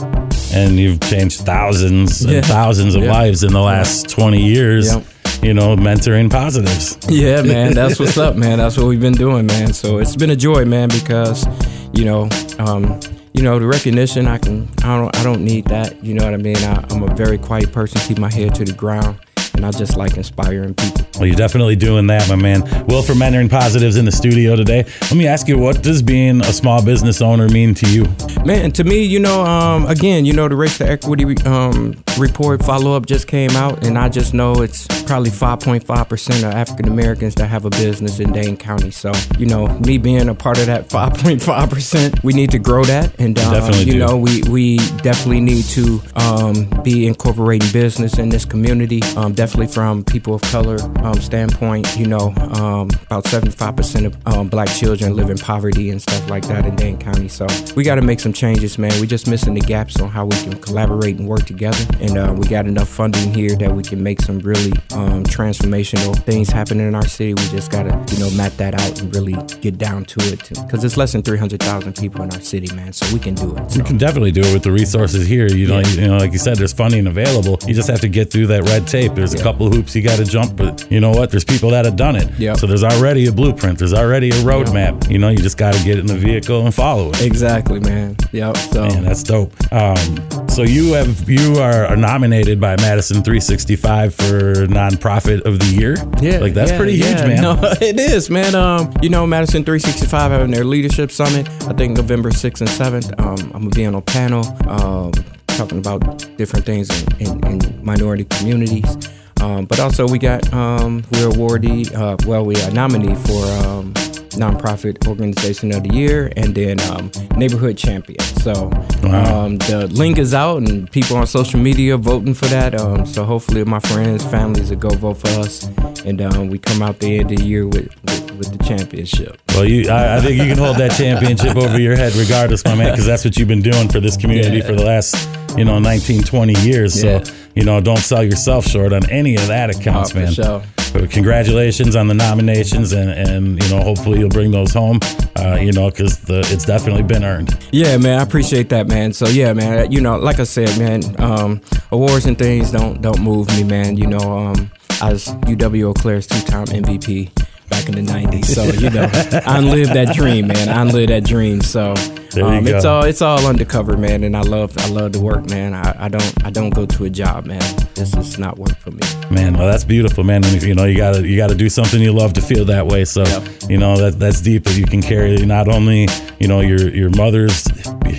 And 0.53 0.79
you've 0.79 1.01
changed 1.01 1.41
thousands 1.41 2.23
Yeah. 2.25 2.37
and 2.39 2.47
thousands 2.47 2.95
of 2.95 3.05
Yeah. 3.05 3.11
lives 3.13 3.43
in 3.43 3.53
the 3.55 3.61
last 3.61 4.11
20 4.11 4.45
years, 4.45 4.93
Yep. 4.93 5.05
you 5.43 5.55
know, 5.55 5.77
mentoring 5.77 6.31
positives. 6.31 6.99
Yeah, 7.09 7.41
man, 7.53 7.73
that's 7.73 7.99
what's 7.99 8.19
up, 8.19 8.37
man. 8.37 8.59
That's 8.59 8.77
what 8.77 8.87
we've 8.87 9.01
been 9.01 9.15
doing, 9.15 9.47
man. 9.47 9.73
So 9.73 9.97
it's 9.99 10.15
been 10.15 10.31
a 10.31 10.37
joy, 10.37 10.67
man, 10.67 10.91
because 10.91 11.47
you 11.95 12.05
know, 12.05 12.29
um, 12.59 13.01
you 13.33 13.43
know, 13.43 13.59
the 13.59 13.67
recognition 13.67 14.27
I 14.27 14.37
can, 14.39 14.69
I 14.85 14.97
don't, 14.99 15.17
I 15.17 15.23
don't 15.23 15.43
need 15.43 15.65
that. 15.67 16.05
You 16.05 16.13
know 16.15 16.25
what 16.25 16.35
I 16.35 16.39
mean? 16.39 16.57
I, 16.59 16.85
I'm 16.91 17.03
a 17.03 17.15
very 17.15 17.39
quiet 17.39 17.73
person, 17.73 17.99
keep 18.03 18.19
my 18.19 18.31
head 18.31 18.55
to 18.57 18.65
the 18.65 18.73
ground, 18.75 19.17
and. 19.62 19.75
I 19.75 19.78
just 19.78 19.97
like 19.97 20.16
inspiring 20.16 20.75
people. 20.75 21.07
Well, 21.16 21.26
you're 21.26 21.37
definitely 21.37 21.76
doing 21.76 22.07
that, 22.09 22.28
my 22.28 22.37
man. 22.37 22.62
Will 22.87 23.02
from 23.02 23.19
Mentoring 23.19 23.50
Positives 23.50 23.97
in 23.97 24.04
the 24.04 24.12
studio 24.12 24.57
today. 24.57 24.85
Let 25.02 25.14
me 25.14 25.26
ask 25.26 25.49
you, 25.49 25.59
what 25.59 25.83
does 25.83 26.02
being 26.02 26.40
a 26.40 26.52
small 26.52 26.85
business 26.85 27.21
owner 27.21 27.49
mean 27.49 27.75
to 27.75 27.90
you? 27.90 28.07
Man, 28.45 28.73
to 28.73 28.85
me, 28.85 29.02
you 29.02 29.21
know, 29.21 29.42
um, 29.45 29.87
again, 29.87 30.25
you 30.25 30.33
know, 30.33 30.49
the 30.49 30.57
race 30.57 30.78
to 30.78 30.88
equity 30.88 31.25
um, 31.45 32.02
report 32.19 32.64
follow 32.64 32.97
up 32.97 33.07
just 33.07 33.26
came 33.26 33.50
out, 33.50 33.87
and 33.87 33.99
I 33.99 34.09
just 34.09 34.35
know 34.35 34.62
it's 34.62 34.87
probably 35.04 35.31
5.5 35.31 36.09
percent 36.09 36.45
of 36.45 36.52
African 36.52 36.88
Americans 36.88 37.35
that 37.37 37.49
have 37.49 37.64
a 37.64 37.71
business 37.71 38.21
in 38.21 38.33
Dane 38.33 38.57
County. 38.57 38.90
So, 38.90 39.12
you 39.38 39.47
know, 39.47 39.66
me 39.81 39.99
being 39.99 40.28
a 40.28 40.35
part 40.35 40.59
of 40.59 40.66
that 40.66 40.88
5.5 40.88 41.71
percent, 41.71 42.25
we 42.25 42.33
need 42.33 42.50
to 42.50 42.59
grow 42.59 42.85
that, 42.85 43.19
and 43.21 43.38
um, 43.38 43.73
you 43.75 43.92
do. 43.92 43.99
know, 43.99 44.16
we 44.16 44.42
we 44.49 44.76
definitely 45.02 45.40
need 45.40 45.64
to 45.66 46.00
um, 46.16 46.69
be 46.83 47.07
incorporating 47.07 47.71
business 47.73 48.19
in 48.19 48.28
this 48.28 48.45
community. 48.45 49.00
Um, 49.16 49.33
definitely 49.33 49.73
from 49.73 50.04
people 50.04 50.35
of 50.35 50.42
color 50.42 50.78
um, 51.04 51.21
standpoint, 51.21 51.97
you 51.97 52.07
know, 52.07 52.33
um, 52.54 52.88
about 53.07 53.26
75 53.26 53.76
percent 53.76 54.07
of 54.07 54.26
um, 54.26 54.49
black 54.49 54.69
children 54.69 55.14
live 55.14 55.31
in 55.31 55.38
poverty 55.38 55.90
and 55.90 56.00
stuff 56.00 56.28
like 56.31 56.47
that 56.47 56.66
in 56.66 56.76
Dane 56.76 56.99
County. 56.99 57.28
So 57.28 57.47
we 57.76 57.85
got 57.85 57.97
to 57.97 58.02
make 58.02 58.21
some 58.21 58.33
changes, 58.33 58.78
man. 58.78 58.92
We're 59.00 59.07
just 59.07 59.26
missing 59.28 59.54
the 59.54 59.61
gaps 59.61 60.00
on 60.00 60.09
how 60.09 60.26
we 60.26 60.37
can 60.42 60.54
collaborate 60.61 61.19
and 61.19 61.28
work 61.28 61.45
together, 61.45 61.85
and 62.02 62.18
uh, 62.18 62.35
we 62.37 62.47
got 62.49 62.66
enough 62.66 62.88
funding 62.88 63.32
here 63.32 63.54
that 63.56 63.73
we 63.75 63.82
can 63.82 64.02
make 64.02 64.21
some 64.21 64.40
really 64.40 64.73
um, 64.92 65.23
transformational 65.25 66.16
things 66.25 66.50
happen 66.50 66.80
in 66.80 66.94
our 66.94 67.06
city. 67.06 67.32
We 67.35 67.42
just 67.49 67.71
gotta, 67.71 67.90
you 68.12 68.18
know, 68.18 68.30
map 68.32 68.52
that 68.54 68.75
out 68.75 69.00
and 69.00 69.14
really 69.14 69.35
get 69.61 69.78
down 69.78 70.04
to 70.06 70.21
it, 70.32 70.49
because 70.49 70.82
it's 70.85 70.97
less 70.97 71.12
than 71.12 71.23
300,000 71.23 71.94
people 71.97 72.23
in 72.23 72.32
our 72.35 72.40
city, 72.40 72.75
man. 72.75 72.92
So 72.92 73.06
we 73.14 73.21
can 73.21 73.35
do 73.35 73.56
it. 73.56 73.71
So. 73.71 73.78
You 73.78 73.85
can 73.85 73.99
definitely 73.99 74.32
do 74.32 74.40
it 74.42 74.52
with 74.52 74.64
the 74.64 74.73
resources 74.73 75.26
here. 75.26 75.47
You 75.47 75.68
know, 75.68 75.78
Yeah. 75.78 75.87
you, 75.88 76.09
know, 76.09 76.16
like 76.18 76.32
you 76.32 76.38
said, 76.38 76.56
there's 76.56 76.73
funding 76.73 77.06
available. 77.06 77.59
You 77.66 77.75
just 77.75 77.88
have 77.88 78.00
to 78.00 78.09
get 78.09 78.30
through 78.32 78.49
that 78.49 78.64
red 78.64 78.87
tape. 78.88 79.14
There's 79.14 79.35
a 79.35 79.42
couple 79.42 79.71
hoops 79.71 79.94
you 79.94 80.02
got 80.02 80.16
to 80.16 80.25
jump, 80.25 80.56
but 80.56 80.87
you 80.90 80.99
know 81.00 81.11
what? 81.12 81.30
There's 81.30 81.44
people 81.44 81.71
that 81.71 81.85
have 81.85 81.97
done 81.97 82.16
it. 82.16 82.28
Yep. 82.38 82.56
So 82.59 82.66
there's 82.66 82.85
already 82.85 83.26
a 83.26 83.32
blueprint. 83.32 83.78
There's 83.78 83.94
already 83.94 84.30
a 84.30 84.35
roadmap. 84.42 85.09
You 85.11 85.18
know, 85.18 85.28
you 85.28 85.38
just 85.38 85.56
got 85.56 85.75
to 85.75 85.85
get 85.85 85.99
in 85.99 86.06
the 86.06 86.16
vehicle 86.16 86.64
and 86.64 86.75
follow 86.75 87.11
it. 87.11 87.23
Exactly, 87.23 87.78
man. 87.80 88.16
Yep. 88.32 88.56
So 88.56 88.87
Man, 88.87 89.04
that's 89.04 89.23
dope. 89.23 89.52
Um, 89.73 90.49
so 90.49 90.62
you 90.62 90.92
have 90.94 91.28
you 91.30 91.56
are 91.59 91.92
nominated 91.97 92.61
by 92.61 92.77
Madison 92.77 93.23
365 93.23 94.15
for 94.15 94.23
nonprofit 94.67 95.43
of 95.43 95.59
the 95.59 95.67
year. 95.67 95.97
yeah, 96.21 96.39
like 96.39 96.55
that's 96.55 96.71
yeah, 96.71 96.77
pretty 96.77 96.97
huge, 96.97 97.07
yeah. 97.07 97.27
man. 97.27 97.43
No, 97.43 97.59
it 97.81 97.99
is, 97.99 98.31
man. 98.31 98.55
Um, 98.55 98.93
you 99.03 99.09
know, 99.09 99.27
Madison 99.27 99.65
365 99.65 100.31
having 100.31 100.51
their 100.51 100.65
leadership 100.65 101.11
summit. 101.11 101.49
I 101.69 101.73
think 101.73 101.97
November 101.97 102.31
6th 102.31 102.61
and 102.61 102.71
7th. 102.71 103.21
Um, 103.21 103.53
I'm 103.55 103.63
gonna 103.63 103.71
be 103.71 103.87
on 103.87 103.95
a 103.95 104.03
panel 104.03 104.45
um, 104.69 105.13
talking 105.47 105.79
about 105.79 106.01
different 106.37 106.67
things 106.67 106.89
in, 107.19 107.45
in, 107.47 107.63
in 107.63 107.85
minority 107.85 108.25
communities. 108.25 108.97
Um, 109.41 109.65
but 109.65 109.81
also 109.81 110.07
we 110.07 110.19
got 110.19 110.53
um, 110.53 111.05
we're 111.13 111.29
awardee. 111.31 111.93
Uh, 111.95 112.17
well, 112.27 112.45
we 112.45 112.55
are 112.63 112.71
nominee 112.71 113.15
for. 113.15 113.45
Um, 113.67 113.95
Nonprofit 114.37 115.07
Organization 115.07 115.73
of 115.75 115.83
the 115.85 115.95
Year, 115.95 116.33
and 116.37 116.55
then 116.55 116.81
um, 116.91 117.11
Neighborhood 117.37 117.77
Champion. 117.77 118.21
So 118.21 118.71
Wow. 119.03 119.45
um, 119.47 119.57
the 119.59 119.89
link 119.89 120.19
is 120.19 120.33
out, 120.35 120.59
and 120.69 120.91
people 120.91 121.17
on 121.17 121.27
social 121.27 121.59
media 121.59 121.97
voting 121.97 122.35
for 122.35 122.47
that. 122.47 122.79
Um, 122.81 123.05
so 123.07 123.25
hopefully, 123.25 123.65
my 123.65 123.81
friends, 123.81 124.25
families 124.25 124.71
will 124.71 124.77
go 124.79 124.91
vote 124.91 125.15
for 125.19 125.29
us, 125.41 125.69
and 126.05 126.21
um, 126.23 126.49
we 126.49 126.59
come 126.59 126.83
out 126.83 126.99
the 127.01 127.19
end 127.19 127.33
of 127.33 127.39
the 127.39 127.45
year 127.45 127.67
with, 127.67 127.89
with, 128.05 128.31
with 128.33 128.57
the 128.59 128.65
championship. 128.65 129.41
Well, 129.49 129.65
you, 129.65 129.91
I, 129.91 130.17
I 130.17 130.21
think 130.21 130.37
you 130.41 130.47
can 130.47 130.59
hold 130.59 130.77
that 130.77 130.93
championship 130.93 131.57
over 131.57 131.79
your 131.81 131.97
head 131.97 132.15
regardless, 132.15 132.65
my 132.65 132.75
man, 132.75 132.91
because 132.93 133.07
that's 133.07 133.25
what 133.25 133.37
you've 133.37 133.49
been 133.49 133.62
doing 133.62 133.89
for 133.89 134.01
this 134.01 134.17
community 134.17 134.59
Yeah. 134.59 134.67
for 134.67 134.73
the 134.75 134.85
last, 134.85 135.17
you 135.59 135.65
know, 135.65 135.79
19, 135.79 136.23
20 136.23 136.61
years. 136.61 137.01
So, 137.01 137.23
you 137.55 137.65
know, 137.65 137.81
don't 137.81 137.99
sell 137.99 138.23
yourself 138.25 138.67
short 138.67 138.93
on 138.93 139.09
any 139.11 139.35
of 139.37 139.47
that 139.49 139.69
accounts, 139.71 140.12
Oh, 140.15 140.19
man. 140.19 140.33
sure. 140.33 140.62
But 140.93 141.11
congratulations 141.11 141.97
on 141.97 142.07
the 142.09 142.15
nominations, 142.15 142.93
and, 142.93 143.11
and 143.11 143.63
you 143.63 143.71
know, 143.71 143.83
hopefully 143.83 144.19
you'll 144.19 144.29
bring 144.29 144.51
those 144.51 144.73
home, 144.73 145.01
uh, 145.37 145.55
you 145.55 145.73
know, 145.73 145.91
because 145.91 146.23
it's 146.29 146.65
definitely 146.65 147.03
been 147.03 147.25
earned. 147.25 147.59
Yeah, 147.73 147.97
man, 147.97 148.19
I 148.19 148.23
appreciate 148.23 148.69
that, 148.71 148.87
man. 148.87 149.13
So 149.13 149.29
yeah, 149.29 149.53
man, 149.53 149.91
you 149.91 150.01
know, 150.01 150.17
like 150.17 150.39
I 150.39 150.45
said, 150.45 150.79
man, 150.79 151.03
um, 151.21 151.61
awards 151.91 152.27
and 152.27 152.37
things 152.37 152.71
don't 152.71 153.01
don't 153.01 153.21
move 153.21 153.49
me, 153.49 153.65
man. 153.65 153.97
You 153.97 154.07
know, 154.07 154.39
um, 154.39 154.71
UW 155.01 155.91
Eau 155.91 155.95
Claire's 155.95 156.27
two-time 156.27 156.67
MVP 156.67 157.42
back 157.73 157.88
in 157.88 157.95
the 157.97 158.02
'90s, 158.12 158.45
so 158.45 158.62
you 158.83 158.91
know, 158.91 159.09
I 159.47 159.59
lived 159.61 159.93
that 159.95 160.14
dream, 160.14 160.47
man. 160.49 160.69
I 160.69 160.85
lived 160.85 161.11
that 161.11 161.25
dream. 161.25 161.61
So 161.62 161.95
um, 162.41 162.67
it's 162.67 162.85
all 162.85 163.05
it's 163.05 163.23
all 163.23 163.45
undercover, 163.47 163.97
man, 163.97 164.25
and 164.25 164.37
I 164.37 164.43
love 164.43 164.76
I 164.79 164.88
love 164.88 165.12
the 165.12 165.21
work, 165.21 165.49
man. 165.50 165.75
I, 165.75 166.05
I 166.05 166.09
don't 166.09 166.33
I 166.47 166.50
don't 166.50 166.71
go 166.71 166.85
to 166.87 167.05
a 167.05 167.11
job, 167.11 167.47
man. 167.47 167.62
This 167.95 168.14
is 168.14 168.38
not 168.38 168.59
work 168.59 168.76
for 168.79 168.91
me. 168.91 169.00
Man, 169.31 169.55
well, 169.55 169.67
that's 169.71 169.85
beautiful, 169.85 170.25
man. 170.25 170.45
And, 170.45 170.62
you 170.62 170.75
know, 170.75 170.85
you 170.85 170.97
gotta 170.97 171.26
you 171.26 171.37
gotta 171.37 171.54
do 171.54 171.69
something 171.69 172.00
you 172.00 172.13
love 172.13 172.32
to 172.35 172.41
feel 172.43 172.65
that 172.67 172.87
way. 172.87 173.04
So, 173.04 173.23
Yep. 173.25 173.43
you 173.71 173.78
know, 173.78 173.97
that 173.97 174.19
that's 174.19 174.41
deep 174.41 174.65
that 174.65 174.76
you 174.76 174.85
can 174.87 175.00
carry 175.02 175.37
not 175.47 175.69
only 175.69 176.08
you 176.39 176.49
know 176.49 176.61
your 176.61 176.89
your 176.95 177.11
mother's 177.11 177.65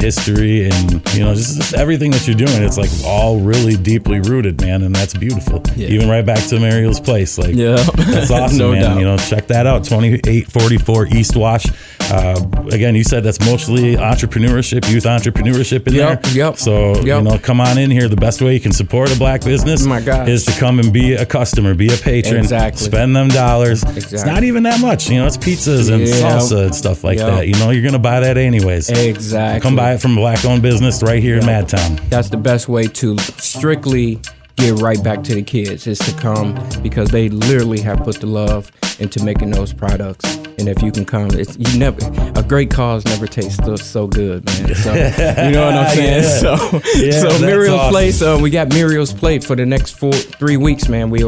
history 0.03 0.65
and 0.69 0.91
you 1.15 1.23
know 1.23 1.33
just, 1.33 1.55
just 1.57 1.73
everything 1.73 2.11
that 2.11 2.27
you're 2.27 2.35
doing. 2.35 2.61
It's 2.63 2.77
like 2.77 2.89
all 3.05 3.39
really 3.39 3.75
deeply 3.77 4.19
rooted, 4.19 4.59
man, 4.61 4.83
and 4.83 4.93
that's 4.95 5.13
beautiful. 5.13 5.61
Yeah. 5.75 5.87
Even 5.87 6.09
right 6.09 6.25
back 6.25 6.45
to 6.49 6.59
Muriel's 6.59 6.99
place, 6.99 7.37
like 7.37 7.55
Yeah. 7.55 7.77
that's 7.95 8.29
awesome, 8.39 8.57
No 8.57 8.71
man. 8.73 8.81
doubt. 8.81 8.99
You 8.99 9.05
know, 9.05 9.17
check 9.17 9.47
that 9.47 9.65
out, 9.65 9.85
twenty 9.85 10.19
eight 10.27 10.51
forty 10.51 10.77
four 10.77 11.07
East 11.07 11.35
Wash. 11.35 11.65
Uh, 12.11 12.39
again, 12.71 12.95
you 12.95 13.03
said 13.03 13.23
that's 13.23 13.39
mostly 13.45 13.95
entrepreneurship, 13.95 14.87
youth 14.91 15.05
entrepreneurship 15.05 15.87
in 15.87 15.93
Yep, 15.93 16.23
there. 16.23 16.33
yep, 16.33 16.57
So 16.57 16.95
you 17.01 17.21
know, 17.21 17.37
come 17.37 17.61
on 17.61 17.77
in 17.77 17.89
here. 17.89 18.09
The 18.09 18.17
best 18.17 18.41
way 18.41 18.53
you 18.53 18.59
can 18.59 18.73
support 18.73 19.09
a 19.15 19.17
black 19.17 19.41
business 19.43 19.87
Oh 19.87 20.23
is 20.25 20.45
to 20.45 20.51
come 20.59 20.79
and 20.79 20.91
be 20.91 21.13
a 21.13 21.25
customer, 21.25 21.73
be 21.73 21.87
a 21.93 21.97
patron, 21.97 22.37
Exactly. 22.37 22.85
spend 22.85 23.15
them 23.15 23.29
dollars. 23.29 23.83
It's 23.95 24.25
not 24.25 24.43
even 24.43 24.63
that 24.63 24.81
much. 24.81 25.09
You 25.09 25.19
know, 25.19 25.27
it's 25.27 25.37
pizzas 25.37 25.89
and 25.91 26.01
Yeah. 26.05 26.13
salsa 26.37 26.65
and 26.65 26.75
stuff 26.75 27.03
like 27.05 27.19
that. 27.19 27.47
You 27.47 27.53
know, 27.55 27.69
you're 27.69 27.83
gonna 27.83 27.99
buy 27.99 28.19
that 28.19 28.37
anyways. 28.37 28.89
Exactly. 28.89 29.61
Come 29.61 29.75
buy 29.77 29.92
it 29.93 30.01
from 30.01 30.13
a 30.13 30.15
black-owned 30.21 30.61
business 30.61 31.01
right 31.03 31.21
here 31.21 31.37
in 31.37 31.43
Madtown. 31.43 31.99
that's 32.09 32.29
the 32.29 32.37
best 32.37 32.67
way 32.69 32.87
to 32.87 33.17
strictly 33.37 34.19
get 34.57 34.79
right 34.81 35.03
back 35.03 35.23
to 35.23 35.33
the 35.33 35.41
kids 35.41 35.87
is 35.87 35.97
to 35.99 36.13
come 36.19 36.53
because 36.83 37.09
they 37.09 37.27
literally 37.29 37.79
have 37.79 37.99
put 38.03 38.19
the 38.19 38.27
love 38.27 38.71
into 38.99 39.23
making 39.23 39.49
those 39.49 39.73
products 39.73 40.23
and 40.59 40.69
if 40.69 40.83
you 40.83 40.91
can 40.91 41.03
come 41.03 41.27
it's 41.33 41.57
you 41.57 41.79
never 41.79 41.97
a 42.39 42.43
great 42.43 42.69
cause 42.69 43.03
never 43.05 43.25
tastes 43.25 43.55
so, 43.65 43.75
so 43.75 44.05
good 44.05 44.45
man 44.45 44.75
so 44.75 44.93
you 44.93 45.51
know 45.51 45.65
what 45.65 45.73
i'm 45.75 45.95
saying 45.95 46.21
Yeah. 46.23 46.55
so 46.57 46.81
Yeah, 46.95 47.11
so 47.37 47.39
muriel's 47.45 47.79
awesome. 47.79 47.91
place 47.91 48.21
uh, 48.21 48.37
we 48.39 48.51
got 48.51 48.69
muriel's 48.71 49.11
plate 49.11 49.43
for 49.43 49.55
the 49.55 49.65
next 49.65 49.91
four 49.97 50.13
three 50.13 50.57
weeks 50.57 50.87
man 50.87 51.09
we 51.09 51.23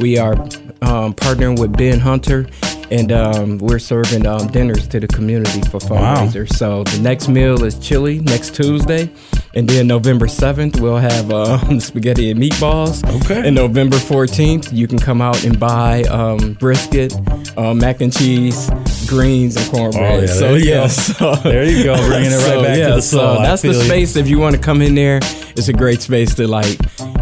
we 0.00 0.16
are 0.16 0.32
um, 0.80 1.12
partnering 1.12 1.58
with 1.60 1.76
ben 1.76 2.00
hunter 2.00 2.46
and 2.90 3.12
um, 3.12 3.58
we're 3.58 3.78
serving 3.78 4.26
um, 4.26 4.48
dinners 4.48 4.88
to 4.88 5.00
the 5.00 5.06
community 5.06 5.60
for 5.62 5.78
fundraisers. 5.78 6.52
So 6.54 6.84
the 6.84 6.98
next 7.00 7.28
meal 7.28 7.62
is 7.64 7.78
chili 7.78 8.20
next 8.20 8.54
Tuesday, 8.54 9.10
and 9.54 9.68
then 9.68 9.86
November 9.86 10.28
seventh 10.28 10.80
we'll 10.80 10.96
have 10.96 11.30
um, 11.32 11.80
spaghetti 11.80 12.30
and 12.30 12.40
meatballs. 12.40 13.04
Okay. 13.24 13.46
And 13.46 13.54
November 13.54 13.98
fourteenth 13.98 14.72
you 14.72 14.86
can 14.86 14.98
come 14.98 15.20
out 15.20 15.44
and 15.44 15.58
buy 15.58 16.02
um, 16.04 16.54
brisket, 16.54 17.14
uh, 17.56 17.74
mac 17.74 18.00
and 18.00 18.12
cheese, 18.12 18.70
greens, 19.06 19.56
and 19.56 19.70
cornbread. 19.70 20.20
Oh, 20.20 20.20
yeah, 20.20 20.26
so 20.26 20.54
yes, 20.54 21.08
yeah, 21.20 21.34
so, 21.34 21.34
There 21.42 21.64
you 21.64 21.84
go, 21.84 21.96
bringing 21.96 22.30
it 22.30 22.34
right 22.34 22.42
so, 22.42 22.62
back 22.62 22.74
to 22.74 22.78
yeah, 22.78 22.94
the 22.96 23.02
soul. 23.02 23.36
So 23.36 23.42
that's 23.42 23.62
the 23.62 23.72
feel 23.72 23.78
you. 23.78 23.86
space 23.86 24.16
if 24.16 24.28
you 24.28 24.38
want 24.38 24.56
to 24.56 24.60
come 24.60 24.82
in 24.82 24.94
there. 24.94 25.20
It's 25.56 25.68
a 25.68 25.72
great 25.72 26.00
space 26.00 26.34
to 26.36 26.46
like 26.46 26.78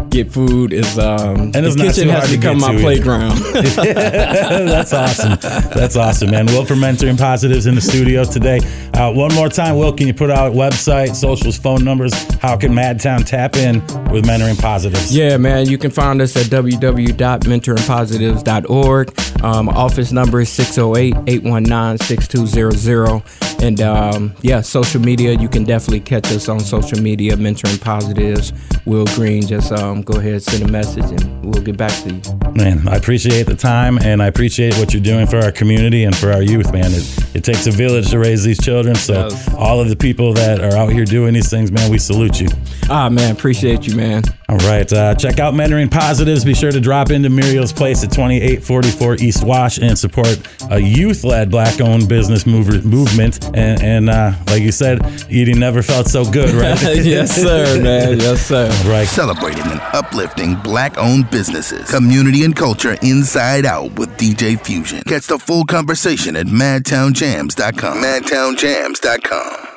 get 0.09 0.31
food. 0.31 0.73
Is 0.73 0.97
um, 0.97 1.51
And 1.53 1.55
it's 1.57 1.75
the 1.75 1.83
kitchen 1.83 2.09
has 2.09 2.29
become 2.35 2.59
my 2.59 2.75
playground. 2.79 3.37
That's 3.75 4.93
awesome. 4.93 5.37
That's 5.73 5.95
awesome, 5.95 6.31
man. 6.31 6.45
Will 6.47 6.65
for 6.65 6.75
Mentoring 6.75 7.17
Positives 7.17 7.65
in 7.65 7.75
the 7.75 7.81
studio 7.81 8.23
today. 8.23 8.59
Uh, 8.99 9.11
one 9.13 9.33
more 9.33 9.47
time, 9.47 9.77
Will, 9.77 9.93
can 9.93 10.07
you 10.07 10.13
put 10.13 10.29
out 10.29 10.51
website, 10.51 11.15
socials, 11.15 11.57
phone 11.57 11.85
numbers? 11.85 12.11
How 12.41 12.57
can 12.57 12.73
Madtown 12.73 13.25
tap 13.25 13.55
in 13.55 13.79
with 14.11 14.25
Mentoring 14.25 14.59
Positives? 14.59 15.15
Yeah, 15.15 15.37
man. 15.37 15.69
You 15.69 15.77
can 15.77 15.89
find 15.89 16.21
us 16.21 16.35
at 16.35 16.47
www.mentoringpositives.org. 16.47 19.19
Um, 19.41 19.69
office 19.69 20.11
number 20.11 20.41
is 20.41 20.49
608 20.49 21.15
819 21.27 22.05
6200. 22.05 23.23
And 23.61 23.81
um, 23.81 24.33
yeah, 24.41 24.61
social 24.61 25.01
media, 25.01 25.33
you 25.33 25.47
can 25.47 25.63
definitely 25.63 26.01
catch 26.01 26.25
us 26.31 26.49
on 26.49 26.59
social 26.59 26.99
media, 27.01 27.37
Mentoring 27.37 27.79
Positives. 27.79 28.51
Will 28.85 29.05
Green, 29.07 29.45
just 29.45 29.71
um, 29.71 30.01
go 30.01 30.17
ahead, 30.17 30.41
send 30.41 30.63
a 30.63 30.71
message, 30.71 31.05
and 31.05 31.45
we'll 31.45 31.63
get 31.63 31.77
back 31.77 31.91
to 32.03 32.13
you. 32.13 32.21
Man, 32.53 32.87
I 32.87 32.95
appreciate 32.95 33.45
the 33.45 33.55
time 33.55 33.99
and 33.99 34.21
I 34.21 34.27
appreciate 34.27 34.77
what 34.77 34.93
you're 34.93 35.03
doing 35.03 35.27
for 35.27 35.37
our 35.37 35.51
community 35.51 36.05
and 36.05 36.15
for 36.15 36.31
our 36.31 36.41
youth, 36.41 36.71
man. 36.73 36.85
It, 36.87 37.35
it 37.35 37.43
takes 37.43 37.67
a 37.67 37.71
village 37.71 38.09
to 38.11 38.19
raise 38.19 38.43
these 38.43 38.59
children. 38.59 38.88
So, 38.95 39.27
Yes. 39.29 39.53
all 39.55 39.79
of 39.79 39.89
the 39.89 39.95
people 39.95 40.33
that 40.33 40.61
are 40.61 40.75
out 40.77 40.91
here 40.91 41.05
doing 41.05 41.33
these 41.33 41.49
things, 41.49 41.71
man, 41.71 41.89
we 41.91 41.97
salute 41.97 42.39
you. 42.39 42.47
Ah, 42.89 43.09
man, 43.09 43.31
appreciate 43.31 43.85
you, 43.87 43.95
man. 43.95 44.23
All 44.49 44.57
right. 44.57 44.91
Uh, 44.91 45.13
check 45.13 45.39
out 45.39 45.53
Mentoring 45.53 45.91
Positives. 45.91 46.43
Be 46.43 46.55
sure 46.55 46.71
to 46.71 46.79
drop 46.79 47.11
into 47.11 47.29
Muriel's 47.29 47.71
Place 47.71 48.03
at 48.03 48.11
2844 48.11 49.15
East 49.17 49.43
Wash 49.43 49.77
and 49.77 49.95
support 49.97 50.39
a 50.71 50.79
youth 50.79 51.23
led 51.23 51.51
black 51.51 51.79
owned 51.79 52.09
business 52.09 52.47
mover, 52.47 52.81
movement. 52.81 53.45
And, 53.55 53.79
and 53.83 54.09
uh, 54.09 54.31
like 54.47 54.63
you 54.63 54.71
said, 54.71 55.01
eating 55.29 55.59
never 55.59 55.83
felt 55.83 56.07
so 56.07 56.25
good, 56.29 56.55
right? 56.55 56.81
yes, 57.05 57.35
sir, 57.35 57.79
man. 57.79 58.19
Yes, 58.19 58.47
sir. 58.47 58.69
right. 58.89 59.07
Celebrating 59.07 59.67
and 59.67 59.81
uplifting 59.93 60.55
black 60.55 60.97
owned 60.97 61.29
businesses, 61.29 61.87
community 61.91 62.43
and 62.43 62.55
culture 62.55 62.97
inside 63.03 63.67
out 63.67 63.99
with 63.99 64.09
DJ 64.17 64.59
Fusion. 64.59 65.03
Catch 65.03 65.27
the 65.27 65.37
full 65.37 65.63
conversation 65.65 66.35
at 66.35 66.47
madtownjams.com. 66.47 67.97
Madtownjams.com. 68.01 69.68